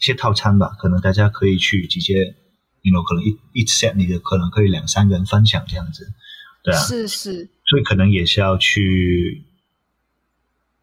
[0.00, 0.76] 些套餐吧。
[0.78, 2.34] 可能大家可以去直接
[2.82, 6.12] ，you know，可能一一 set 你的可能可以两三个人分享这样子，
[6.62, 7.48] 对啊，是是。
[7.66, 9.44] 所以可能也是要去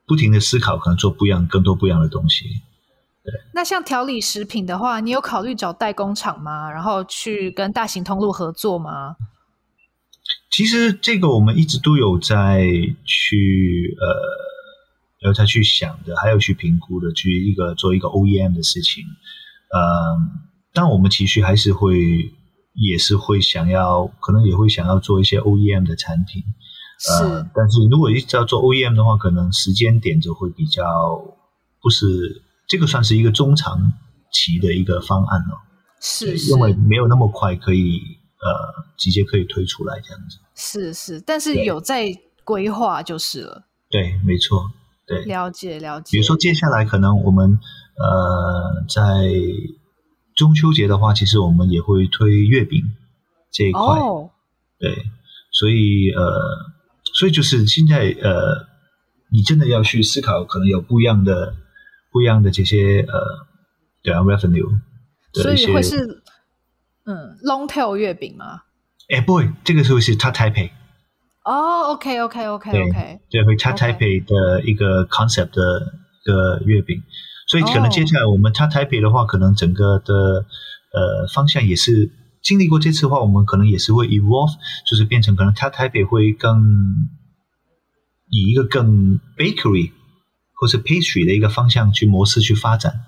[0.05, 2.45] 不停的思考，可能做不一样、更多不一样的东西。
[3.23, 3.33] 对。
[3.53, 6.69] 那像调理食品的话，你有考虑找代工厂吗？
[6.71, 9.15] 然后去跟大型通路合作吗？
[10.55, 12.63] 其实这个我们一直都有在
[13.03, 19.03] 去呃，有在去想的，还有去评估的，去一个做一个 OEM 的事情。
[19.73, 20.15] 呃，
[20.73, 22.31] 但我们其实还是会，
[22.73, 26.41] 也是会想要，可能也会想要做一些 OEM 的产品。
[27.09, 27.49] 呃，是。
[27.53, 30.81] 但是如果一直要做 OEM 的话，可能时间点就会比较
[31.81, 33.91] 不是这个算是一个中长
[34.31, 35.59] 期的一个方案哦。
[35.99, 37.99] 是，是，因为没有那么快可以
[38.45, 40.37] 呃直接可以推出来这样子。
[40.55, 43.63] 是是，但是有在规划就是了。
[43.89, 44.69] 对，没错，
[45.07, 46.11] 对，了解了解。
[46.11, 47.59] 比如说接下来可能我们
[47.97, 49.31] 呃在
[50.35, 52.83] 中秋节的话，其实我们也会推月饼
[53.51, 53.81] 这一块。
[53.81, 54.29] 哦。
[54.77, 54.93] 对，
[55.51, 56.23] 所以呃，
[57.13, 58.67] 所以就是现在呃，
[59.31, 61.55] 你真的要去思考，可能有不一样的
[62.11, 63.47] 不一样的这些呃，
[64.03, 64.79] 对啊，revenue。
[65.33, 66.21] 所以会是
[67.05, 68.61] 嗯，long tail 月饼吗？
[69.09, 70.71] 哎，不会，这个时候是 Tart Taipei。
[71.43, 75.93] 哦，OK，OK，OK，OK，对，会 Tart Taipei 的一个 concept 的
[76.23, 77.03] 一个月饼，
[77.47, 80.13] 所以可能接下来我们 Tart Taipei 的话，可能整个的
[80.91, 82.09] 呃方向也是
[82.41, 84.55] 经历过这次的话，我们可能也是会 evolve，
[84.89, 87.07] 就是变成可能 Tart Taipei 会更
[88.31, 89.91] 以一个更 bakery
[90.55, 93.01] 或是 pastry 的一个方向去模式去发展。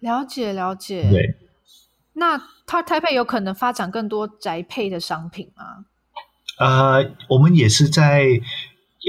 [0.00, 1.36] 了解，了解，对。
[2.18, 5.84] 那 Tart Taipei 有可能发展更多宅配的商品吗？
[6.58, 8.40] 呃，我们也是在，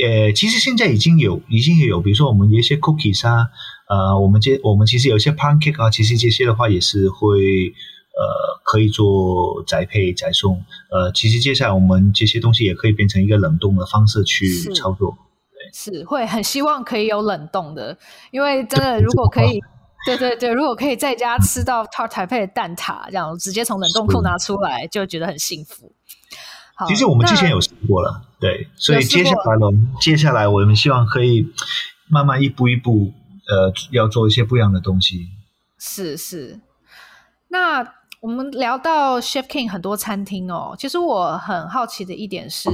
[0.04, 3.48] 呃，其实现在已经有，已经也有，比如说我们有一些 cookies 啊，
[3.88, 10.66] 呃，我们这我们其实有一些 pancake 啊，其实这些的话也是会，呃，可以做宅配宅送。
[10.92, 15.18] 呃，其实接下来我们这些东西也可以变成一个冷冻的方式去操作。
[15.72, 17.98] 是，对是会很希望可以有冷冻的，
[18.32, 19.62] 因为真的如果可以。
[20.06, 25.92] 对对对，如果可以在家吃到 Tart Taipei 的蛋挞，这样直接从冷冻库拿出来，就觉得很幸福。
[26.76, 29.68] 好，其实我们之前有试过了，对，所以接下来呢，
[30.00, 31.52] 接下来我们希望可以
[32.10, 33.12] 慢慢一步一步，
[33.50, 35.28] 呃，要做一些不一样的东西。
[35.80, 36.62] 是是，
[37.50, 42.70] 那我们聊到 Chef King 很多餐厅哦，其实我很好奇的一点是，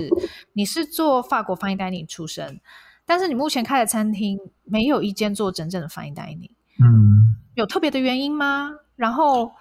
[0.53, 2.59] 你是做法国 Fine Dining 出身，
[3.05, 6.51] 但是你目前开的餐厅没有一间做真正的 Fine Dining。
[6.83, 8.71] 嗯，有特别的原因吗？
[8.95, 9.51] 然后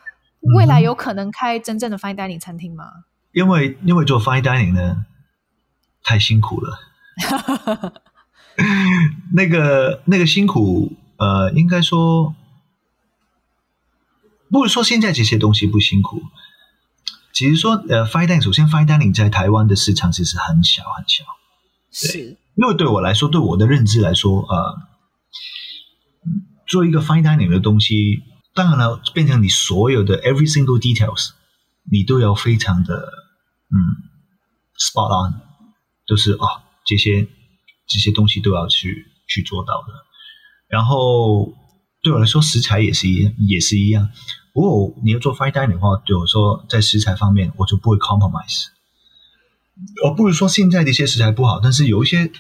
[0.57, 2.85] 未来有可能开真正的 fine dining 餐厅吗？
[3.33, 5.07] 因为因为做 fine dining 呢，
[6.03, 6.79] 太辛苦了。
[9.33, 12.35] 那个那个辛苦，呃，应该说，
[14.51, 16.21] 不是说现在这些东西不辛苦，
[17.33, 21.25] 其实说呃 fine dining，首先 fine dining 在台湾的市场其实很小很小，
[21.91, 22.37] 是。
[22.55, 24.83] 因为对我来说，对我的认知来说，呃。
[26.73, 28.23] 做一个 fine dining 的东西，
[28.55, 31.33] 当然了，变成你所有的 every single details，
[31.91, 33.13] 你都要非常的
[33.69, 33.77] 嗯
[34.79, 35.35] spot on，
[36.07, 37.29] 就是哦这些
[37.87, 39.93] 这些东西都要去去做到的。
[40.67, 41.53] 然后
[42.01, 44.09] 对我来说，食材也是一样，也是一样。
[44.55, 48.69] 不过你要做 fine dining 的话，对我说在食材方面，我就不会 compromise。
[50.03, 52.33] 我不是说现在的一些食材不好，但是有一些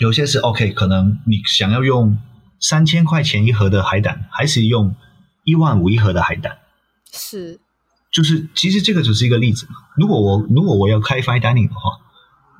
[0.00, 2.18] 有些是 OK，可能你想要用。
[2.60, 4.94] 三千块钱一盒的海胆，还是用
[5.44, 6.58] 一万五一盒的海胆？
[7.10, 7.58] 是，
[8.12, 9.72] 就是其实这个只是一个例子嘛。
[9.96, 11.98] 如果我如果我要开 fine dining 的话，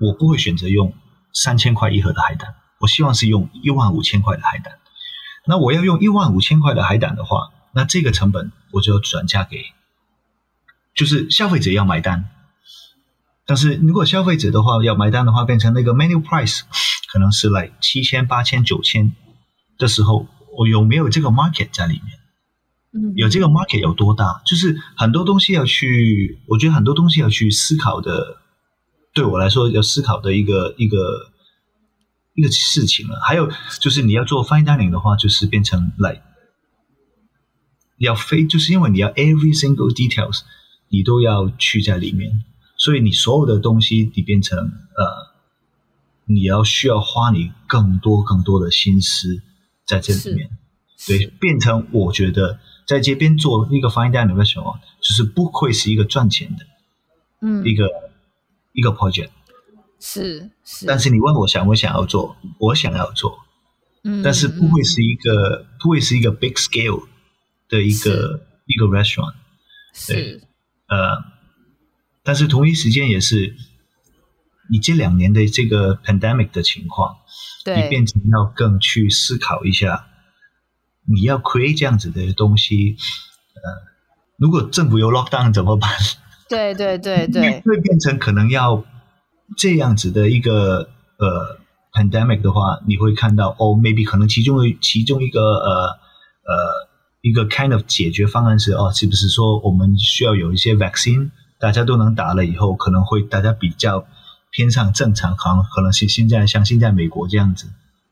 [0.00, 0.94] 我不会选择用
[1.32, 4.78] 三千块一盒的海胆，我希望是用一万五千块的海胆。
[5.46, 9.64] 那我要用一万五千块的海胆的话，那这个成本我就要转嫁给，
[10.94, 12.30] 就是消费者要买单。
[13.46, 16.60] 但是如果消费者的话要买单的话，变成那个 menu price
[17.12, 19.14] 可能是来七千、八千、九千。
[19.80, 22.20] 的时候，我有没有这个 market 在里面？
[22.92, 24.42] 嗯，有这个 market 有多大？
[24.44, 28.36] 就是很多东西要去，我觉得很多东西要去思考的。
[29.12, 30.98] 对我来说，要思考的一个一个
[32.34, 33.18] 一个事情了。
[33.26, 33.50] 还有
[33.80, 36.22] 就是你要做 fine dining 的话，就是变成 like
[37.98, 40.42] 要非，就是因为你要 every single details，
[40.88, 42.44] 你都要去在里面，
[42.76, 45.04] 所以你所有的东西你变成呃，
[46.26, 49.42] 你要需要花你更多更多的心思。
[49.90, 50.48] 在这里面，
[51.04, 56.64] 对，变成我觉得在街边做一个 fine dining 的时候，就是不愧是一个赚钱的，
[57.40, 57.88] 嗯，一个
[58.72, 59.30] 一个 project，
[59.98, 60.86] 是是。
[60.86, 63.36] 但是你问我想不想要做，我想要做，
[64.04, 67.08] 嗯，但是不会是一个、嗯、不会是一个 big scale
[67.68, 69.34] 的一个一个 restaurant，
[70.06, 70.40] 对，是
[70.86, 71.24] 呃，
[72.22, 73.56] 但是同一时间也是，
[74.70, 77.16] 你这两年的这个 pandemic 的情况。
[77.66, 80.06] 你变成要更去思考一下，
[81.06, 82.96] 你要 create 这样子的东西，
[83.54, 83.60] 呃，
[84.38, 85.90] 如果政府有 lockdown 怎么办？
[86.48, 88.82] 对对对对，会变成可能要
[89.58, 90.88] 这样子的一个
[91.18, 91.58] 呃
[91.92, 95.98] pandemic 的话，你会看到哦，maybe 可能其中的其中一个呃
[96.46, 96.88] 呃
[97.20, 104.06] 一个 kind of 解决方案是哦，是不是说我们需要有一些 vaccine，大家都能打了以后，可能会大家比较。
[104.50, 107.68] 偏向正常，可能可能是现在像现在美国这样子，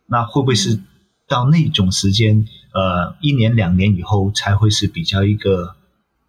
[0.06, 0.80] 那会不会是
[1.26, 5.74] 到那种时间，呃，一年两年以后才会是比较一个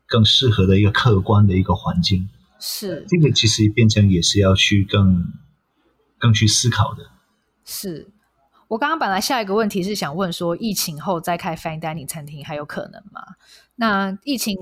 [0.08, 2.28] 更适合的一个客观的一个环境。
[2.60, 5.32] 是这个其实变成也是要去更
[6.18, 7.10] 更去思考的。
[7.64, 8.10] 是
[8.68, 13.22] 我刚刚本来下一个问题是想问说，疫情后再开 Fine Dining 餐厅还有可能吗？
[13.76, 14.58] 那疫情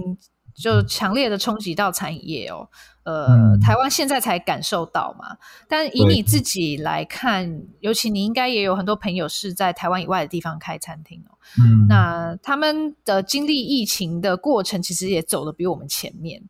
[0.54, 2.70] 就强烈的冲击到餐饮业哦。
[3.08, 5.38] 呃，嗯、台湾现在才感受到嘛，
[5.70, 11.38] 但以你自己来看，尤其你应该也有很多朋友是在台湾以外的地方开餐厅哦。
[11.58, 16.44] 嗯，那他们的经历疫情的过程，其实也走得比我们前面。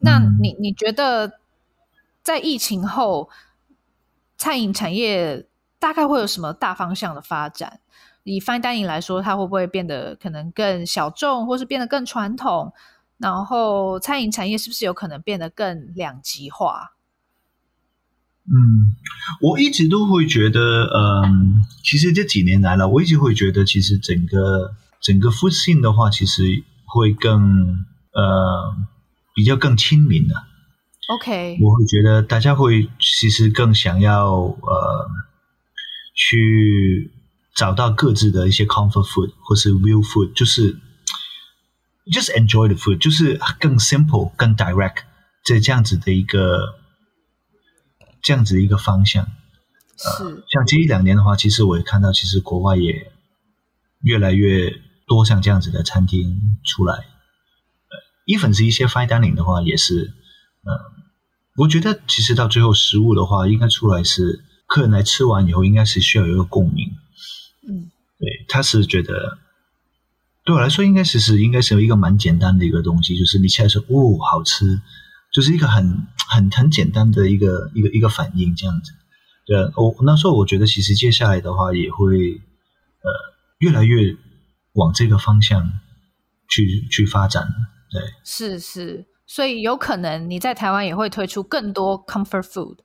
[0.00, 1.40] 那你你觉得，
[2.22, 3.30] 在疫情后，
[4.36, 5.46] 餐饮产业
[5.78, 7.80] 大概会有什么大方向的发展？
[8.24, 12.74] 以 Fine Dining 来说，它会不会变得可能更小众，或是变得更传统？
[13.16, 16.94] 然后，餐饮产业是不是有可能变得更两极化？
[18.46, 18.92] 嗯，
[19.40, 28.76] 我一直都会觉得，嗯，其实这几年来了，我一直会觉得，其实整个整个 food scene 的话，其实会更呃
[29.34, 30.34] 比较更亲民的。
[31.08, 35.08] OK，我会觉得大家会其实更想要呃
[36.14, 37.12] 去
[37.54, 40.78] 找到各自的一些 comfort food 或是 real food，就是。
[42.06, 45.04] Just enjoy the food，就是更 simple、更 direct，
[45.42, 46.74] 这这样子的一个
[48.20, 49.26] 这样子的一个方向。
[49.96, 50.22] 是。
[50.22, 53.10] 呃，像这一两年的话，其实我也看到，其实国外也
[54.02, 54.70] 越来越
[55.06, 56.94] 多像这样子的餐厅出来。
[56.94, 57.96] 呃
[58.26, 60.12] ，even 是一些 fine dining 的话，也是。
[60.64, 60.72] 呃，
[61.56, 66.92] 我觉得其实到最后食物的话，应该出来是客人来吃完以后，应该是需要有一个共鸣。
[67.66, 67.90] 嗯。
[68.18, 69.38] 对，他是觉得。
[70.44, 74.78] 对我来说，应该其实应该是有一个蛮简单的一个东西，就是你起来说“哦，好吃”，
[75.32, 78.92] 就是一个很很很简单的一个一个一个反应这样子。
[79.46, 82.42] 对，我那时候我觉得，其实接下来的话也会
[83.00, 83.10] 呃
[83.58, 84.14] 越来越
[84.74, 85.70] 往这个方向
[86.50, 87.48] 去去发展。
[87.90, 92.76] 对，是是，所以有可能你在台湾也会推出更多 comfort food。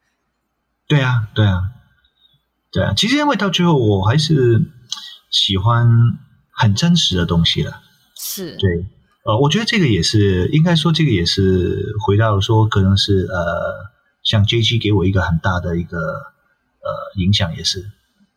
[0.88, 1.64] 对啊，对啊，
[2.72, 2.94] 对啊。
[2.96, 4.62] 其实因为到最后，我还是
[5.30, 5.90] 喜欢。
[6.60, 7.82] 很真实的东西了，
[8.20, 8.58] 是。
[8.58, 8.86] 对，
[9.24, 13.90] 呃，我觉得这个也是应该说，这个也是回到说，可能是呃，
[14.24, 17.90] 像 JG 给我一个很大的一个呃影响，也是。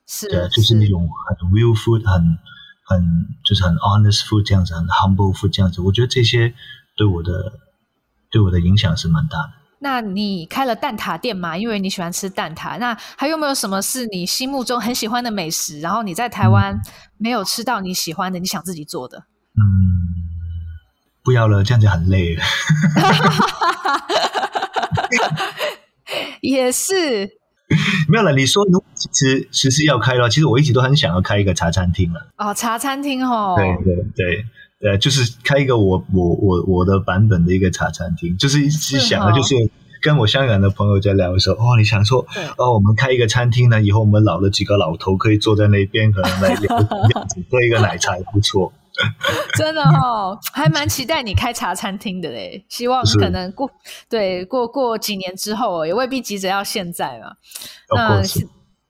[0.07, 0.77] 是，对，就是。
[0.77, 2.39] 那种很 real food，很
[2.85, 6.55] 很就是很 honest food 这样子，很 humble food 这样子，我觉得这些
[6.97, 7.59] 对我的
[8.31, 9.53] 对我的影响是蛮大的。
[9.83, 11.59] 那你开了蛋挞店嘛？
[11.59, 12.79] 因为你喜欢吃蛋挞。
[12.79, 15.81] 那还有没有什么是你心目中很喜欢的美食？
[15.81, 16.81] 然后你在台湾
[17.19, 19.19] 没有吃到你喜欢的，你想自己做的？
[19.19, 19.61] 嗯，
[21.25, 22.43] 不要了，这样子很累了。
[26.41, 27.29] 也是，
[28.09, 28.33] 没有了。
[28.33, 32.29] 你说，如果其实其实要开的话，其实我一直都很想要开一个茶餐厅了。
[32.37, 34.47] 哦，茶餐厅哦，对对对。
[34.83, 39.55] 对，就是开一个我我我我的版本的一个茶餐厅，就是一直想的，就是
[40.03, 42.27] 跟我香港的朋友在聊的时候，哦，你想说，
[42.59, 46.77] 哦，我们开一个餐厅呢，以后我们老了几个老头可以坐在那边，可能来聊，
[47.49, 48.73] 喝一个奶茶也不错。
[49.57, 57.33] 真的哦，还蛮期待你开茶餐厅的嘞，希望可能过是对过过几年之后，也未必急着要现在嘛。
[57.97, 58.21] 那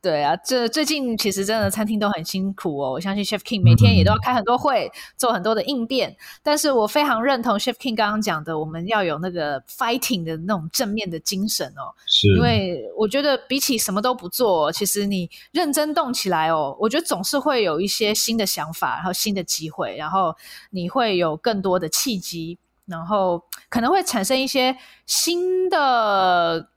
[0.02, 2.90] 对啊，这最近其实真的餐厅都很辛苦哦。
[2.90, 6.16] 我相信 Chef King 每天也都要开很多会，嗯、做很多的应变。
[6.42, 11.94] 但是我非常认同 Chef King 刚刚讲的，我们要有那个 fighting 的那种正面的精神哦。
[12.04, 20.34] 是，因为我觉得比起什么都不做，其实你认真动起来哦，我觉得总是会有一些新的想法，然后新的机会，然后
[20.70, 24.76] 你会有更多的契机，然后可能会产生一些
[25.06, 26.71] 新的。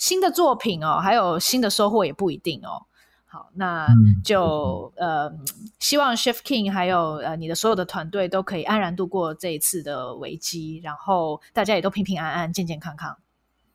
[0.00, 2.86] 新的作品哦，还有新的收获也不一定哦。
[3.26, 3.86] 好，那
[4.24, 5.32] 就、嗯、呃，
[5.78, 13.16] 希望 Chef King 还有呃你的所有的团队都可以安然度过这一次的危机，然后大家也都平平安安、健健康康。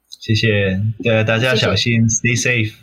[0.10, 2.74] 谢谢，对，大家小心谢谢，Stay safe。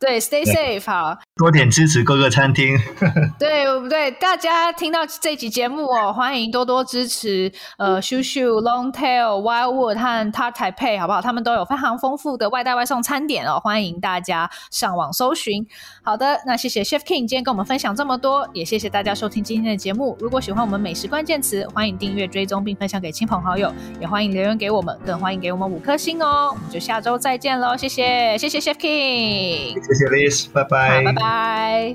[0.00, 2.76] 对，Stay safe，好，多点支持各个餐厅。
[3.38, 4.10] 对，不对？
[4.10, 11.22] 大家听到这集节目哦，欢迎多多支持呃，Shu Shu、Longtail、Wildwood 和 Tart Taipei，好不好？
[11.22, 15.64] 他们都有非常丰富的外带外送餐点哦，欢迎大家上网搜寻。
[16.02, 20.16] 好的，那谢谢 Chef King 今天跟我们分享这么多，也谢谢大家收听今天的节目。
[20.18, 26.48] 如果喜欢我们美食关键词，欢迎订阅、追踪并分享给亲朋好友，也欢迎留言给我们，更欢迎给我们五颗星哦。
[26.50, 29.74] 我们就下周再见喽，谢谢，谢谢 Chef King。
[29.74, 31.27] 谢谢 Liz，拜拜，拜拜。
[31.28, 31.94] Bye.